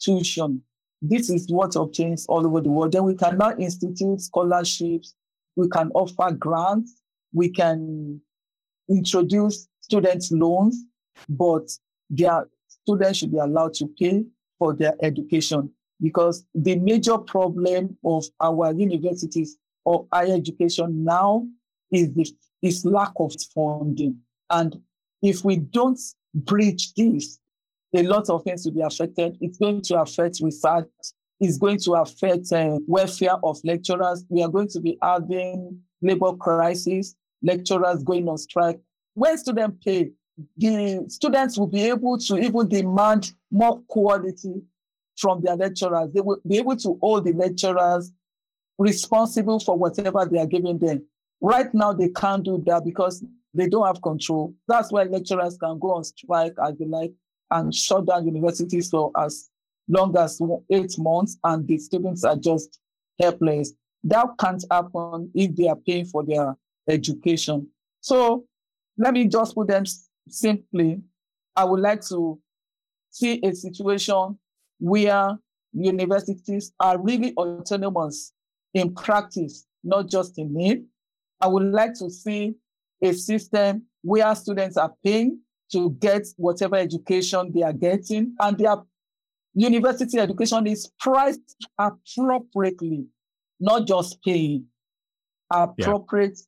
tuition 0.00 0.62
this 1.02 1.30
is 1.30 1.46
what 1.50 1.76
obtains 1.76 2.26
all 2.26 2.46
over 2.46 2.60
the 2.60 2.68
world. 2.68 2.92
Then 2.92 3.04
we 3.04 3.14
can 3.14 3.38
now 3.38 3.56
institute 3.56 4.20
scholarships. 4.20 5.14
We 5.56 5.68
can 5.68 5.90
offer 5.94 6.32
grants. 6.32 7.00
We 7.32 7.50
can 7.50 8.20
introduce 8.88 9.68
students 9.80 10.30
loans, 10.30 10.84
but 11.28 11.70
their 12.10 12.48
students 12.68 13.18
should 13.18 13.32
be 13.32 13.38
allowed 13.38 13.74
to 13.74 13.88
pay 13.98 14.24
for 14.58 14.74
their 14.74 14.94
education 15.02 15.70
because 16.02 16.44
the 16.54 16.76
major 16.76 17.16
problem 17.18 17.96
of 18.04 18.24
our 18.40 18.72
universities 18.74 19.56
or 19.84 20.06
higher 20.12 20.34
education 20.34 21.04
now 21.04 21.46
is 21.90 22.12
the 22.12 22.26
is 22.62 22.84
lack 22.84 23.12
of 23.18 23.32
funding. 23.54 24.18
And 24.50 24.78
if 25.22 25.44
we 25.44 25.56
don't 25.56 25.98
bridge 26.34 26.94
this, 26.94 27.38
a 27.94 28.02
lot 28.02 28.30
of 28.30 28.42
things 28.44 28.64
will 28.64 28.72
be 28.72 28.80
affected. 28.80 29.36
It's 29.40 29.58
going 29.58 29.82
to 29.82 30.00
affect 30.00 30.40
research. 30.42 30.86
It's 31.40 31.58
going 31.58 31.78
to 31.80 31.94
affect 31.94 32.52
uh, 32.52 32.78
welfare 32.86 33.36
of 33.42 33.58
lecturers. 33.64 34.24
We 34.28 34.42
are 34.42 34.48
going 34.48 34.68
to 34.68 34.80
be 34.80 34.98
having 35.02 35.80
labor 36.02 36.34
crisis, 36.34 37.16
lecturers 37.42 38.02
going 38.02 38.28
on 38.28 38.38
strike. 38.38 38.78
When 39.14 39.36
students 39.38 39.84
pay, 39.84 40.10
the 40.56 41.04
students 41.08 41.58
will 41.58 41.66
be 41.66 41.82
able 41.82 42.18
to 42.18 42.38
even 42.38 42.68
demand 42.68 43.32
more 43.50 43.80
quality 43.88 44.62
from 45.16 45.42
their 45.42 45.56
lecturers. 45.56 46.10
They 46.14 46.20
will 46.20 46.40
be 46.46 46.58
able 46.58 46.76
to 46.76 46.98
hold 47.00 47.24
the 47.24 47.32
lecturers 47.32 48.12
responsible 48.78 49.60
for 49.60 49.76
whatever 49.76 50.24
they 50.24 50.38
are 50.38 50.46
giving 50.46 50.78
them. 50.78 51.04
Right 51.40 51.72
now, 51.74 51.92
they 51.92 52.08
can't 52.08 52.42
do 52.42 52.62
that 52.66 52.84
because 52.84 53.24
they 53.54 53.68
don't 53.68 53.86
have 53.86 54.02
control. 54.02 54.54
That's 54.68 54.92
why 54.92 55.04
lecturers 55.04 55.56
can 55.58 55.78
go 55.78 55.94
on 55.94 56.04
strike 56.04 56.54
as 56.62 56.76
they 56.78 56.84
like 56.84 57.12
and 57.50 57.74
shut 57.74 58.06
down 58.06 58.26
universities 58.26 58.90
for 58.90 59.10
as 59.18 59.50
long 59.88 60.16
as 60.16 60.40
eight 60.70 60.96
months, 60.98 61.36
and 61.42 61.66
the 61.66 61.78
students 61.78 62.24
are 62.24 62.36
just 62.36 62.78
helpless. 63.20 63.72
That 64.04 64.28
can't 64.38 64.64
happen 64.70 65.30
if 65.34 65.56
they 65.56 65.68
are 65.68 65.76
paying 65.76 66.04
for 66.06 66.24
their 66.24 66.56
education. 66.88 67.68
So 68.00 68.44
let 68.96 69.14
me 69.14 69.26
just 69.26 69.54
put 69.54 69.68
them 69.68 69.84
simply. 70.28 71.00
I 71.56 71.64
would 71.64 71.80
like 71.80 72.06
to 72.08 72.40
see 73.10 73.40
a 73.42 73.52
situation 73.52 74.38
where 74.78 75.36
universities 75.72 76.72
are 76.78 76.98
really 77.00 77.34
autonomous 77.34 78.32
in 78.74 78.94
practice, 78.94 79.66
not 79.82 80.08
just 80.08 80.38
in 80.38 80.54
name. 80.54 80.86
I 81.40 81.48
would 81.48 81.64
like 81.64 81.94
to 81.94 82.10
see 82.10 82.54
a 83.02 83.12
system 83.12 83.84
where 84.02 84.34
students 84.34 84.76
are 84.76 84.92
paying 85.04 85.40
to 85.72 85.90
get 86.00 86.26
whatever 86.36 86.76
education 86.76 87.52
they 87.54 87.62
are 87.62 87.72
getting, 87.72 88.34
and 88.40 88.58
their 88.58 88.76
university 89.54 90.18
education 90.18 90.66
is 90.66 90.90
priced 90.98 91.56
appropriately, 91.78 93.06
not 93.58 93.86
just 93.86 94.22
paying, 94.22 94.64
appropriate 95.50 96.38
yeah. 96.38 96.44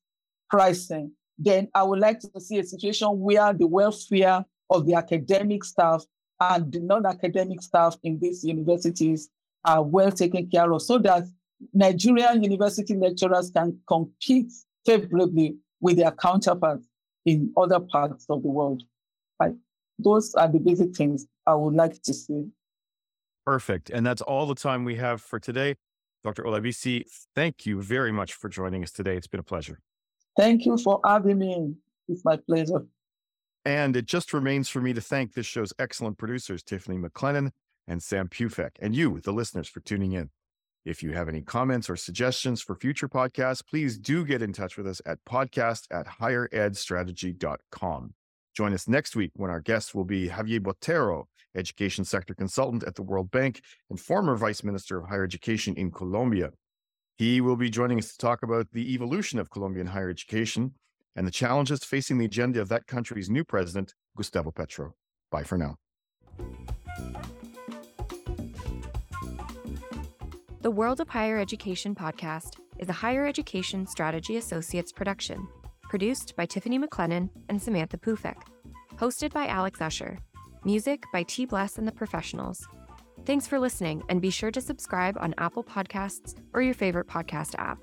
pricing. 0.51 1.13
Then 1.39 1.69
I 1.75 1.83
would 1.83 1.99
like 1.99 2.21
to 2.21 2.41
see 2.41 2.59
a 2.59 2.65
situation 2.65 3.09
where 3.21 3.53
the 3.53 3.67
welfare 3.67 4.45
of 4.71 4.87
the 4.87 4.95
academic 4.95 5.65
staff 5.65 6.05
and 6.41 6.73
the 6.73 6.81
non-academic 6.81 7.63
staff 7.63 7.97
in 8.03 8.19
these 8.19 8.45
universities 8.45 9.29
are 9.65 9.83
well 9.83 10.11
taken 10.11 10.49
care 10.49 10.71
of 10.73 10.83
so 10.83 10.99
that 10.99 11.25
Nigerian 11.73 12.43
university 12.43 12.95
lecturers 12.95 13.51
can 13.55 13.79
compete 13.87 14.53
favorably 14.85 15.57
with 15.83 15.99
their 15.99 16.13
counterparts 16.13 16.87
in 17.27 17.53
other 17.57 17.81
parts 17.81 18.25
of 18.31 18.43
the 18.43 18.49
world. 18.49 18.83
I, 19.39 19.51
those 19.99 20.35
are 20.35 20.49
the 20.49 20.59
basic 20.59 20.97
things 20.97 21.27
I 21.47 21.55
would 21.55 21.75
like 21.75 22.01
to 22.03 22.15
see. 22.15 22.47
Perfect. 23.45 23.91
And 23.91 24.07
that's 24.07 24.23
all 24.23 24.47
the 24.47 24.55
time 24.55 24.85
we 24.85 24.97
have 24.97 25.21
for 25.21 25.39
today. 25.39 25.75
Dr. 26.25 26.45
Olabisi, 26.45 27.05
thank 27.35 27.67
you 27.67 27.83
very 27.83 28.13
much 28.13 28.33
for 28.33 28.49
joining 28.49 28.85
us 28.85 28.93
today. 28.93 29.17
It's 29.17 29.27
been 29.27 29.41
a 29.41 29.45
pleasure. 29.45 29.81
Thank 30.39 30.65
you 30.65 30.79
for 30.79 31.01
having 31.05 31.39
me. 31.39 31.75
It's 32.09 32.25
my 32.25 32.37
pleasure. 32.37 32.87
And 33.65 33.97
it 33.97 34.07
just 34.07 34.33
remains 34.33 34.69
for 34.69 34.81
me 34.81 34.93
to 34.93 35.01
thank 35.01 35.35
this 35.35 35.47
show's 35.47 35.73
excellent 35.79 36.19
producers, 36.19 36.63
Tiffany 36.63 36.97
McLennan 36.97 37.51
and 37.89 38.03
Sam 38.03 38.29
Pufek, 38.29 38.71
and 38.81 38.95
you, 38.95 39.21
the 39.21 39.33
listeners, 39.33 39.69
for 39.69 39.81
tuning 39.81 40.13
in. 40.13 40.31
If 40.85 41.03
you 41.03 41.13
have 41.13 41.29
any 41.29 41.43
comments 41.43 41.89
or 41.89 41.97
suggestions 41.97 42.61
for 42.61 42.75
future 42.75 43.09
podcasts, 43.09 43.65
please 43.65 43.97
do 43.97 44.25
get 44.25 44.43
in 44.43 44.53
touch 44.53 44.77
with 44.77 44.89
us 44.89 45.01
at 45.07 45.25
podcast 45.25 45.87
at 45.93 46.07
higheredstrategy.com. 46.07 48.15
Join 48.55 48.75
us 48.75 48.89
next 48.89 49.15
week 49.15 49.31
when 49.35 49.51
our 49.51 49.61
guest 49.61 49.95
will 49.95 50.05
be 50.05 50.29
Javier 50.29 50.61
Botero, 50.61 51.25
education 51.55 52.05
sector 52.05 52.35
consultant 52.35 52.83
at 52.85 52.97
the 52.97 53.03
World 53.03 53.31
Bank 53.31 53.61
and 53.91 54.01
former 54.01 54.37
vice 54.37 54.65
minister 54.65 54.99
of 54.99 55.09
higher 55.09 55.25
education 55.25 55.75
in 55.77 55.91
Colombia. 55.91 56.51
He 57.17 57.41
will 57.41 57.57
be 57.57 57.71
joining 57.71 57.99
us 57.99 58.11
to 58.11 58.19
talk 58.19 58.43
about 58.43 58.73
the 58.73 58.93
evolution 58.93 59.39
of 59.39 59.51
Colombian 59.51 59.87
higher 59.87 60.11
education 60.11 60.75
and 61.15 61.27
the 61.27 61.31
challenges 61.31 61.85
facing 61.85 62.19
the 62.19 62.25
agenda 62.25 62.61
of 62.61 62.69
that 62.71 62.87
country's 62.87 63.31
new 63.31 63.45
president, 63.45 63.95
Gustavo 64.17 64.51
Petro. 64.51 64.95
Bye 65.31 65.45
for 65.45 65.59
now. 65.59 65.77
The 70.63 70.71
World 70.71 71.01
of 71.01 71.09
Higher 71.09 71.41
Education 71.41 71.93
podcast 71.93 72.55
is 72.79 72.89
a 72.89 72.93
higher 72.93 73.27
education 73.27 73.85
strategy 73.85 74.37
associates 74.37 74.93
production, 74.93 75.49
produced 75.89 76.37
by 76.37 76.47
Tiffany 76.47 76.79
McLennan 76.79 77.31
and 77.49 77.61
Samantha 77.61 77.99
Pufek, 77.99 78.37
hosted 78.95 79.33
by 79.33 79.49
Alex 79.49 79.81
Usher, 79.81 80.19
music 80.65 81.03
by 81.13 81.25
T. 81.25 81.47
Bless 81.47 81.79
and 81.79 81.89
the 81.89 81.91
Professionals. 81.91 82.65
Thanks 83.27 83.49
for 83.49 83.59
listening, 83.59 84.05
and 84.09 84.23
be 84.23 84.31
sure 84.31 84.53
to 84.53 84.61
subscribe 84.61 85.19
on 85.19 85.35
Apple 85.37 85.65
Podcasts 85.65 86.37
or 86.53 86.63
your 86.63 86.75
favorite 86.75 87.09
podcast 87.09 87.57
app. 87.59 87.81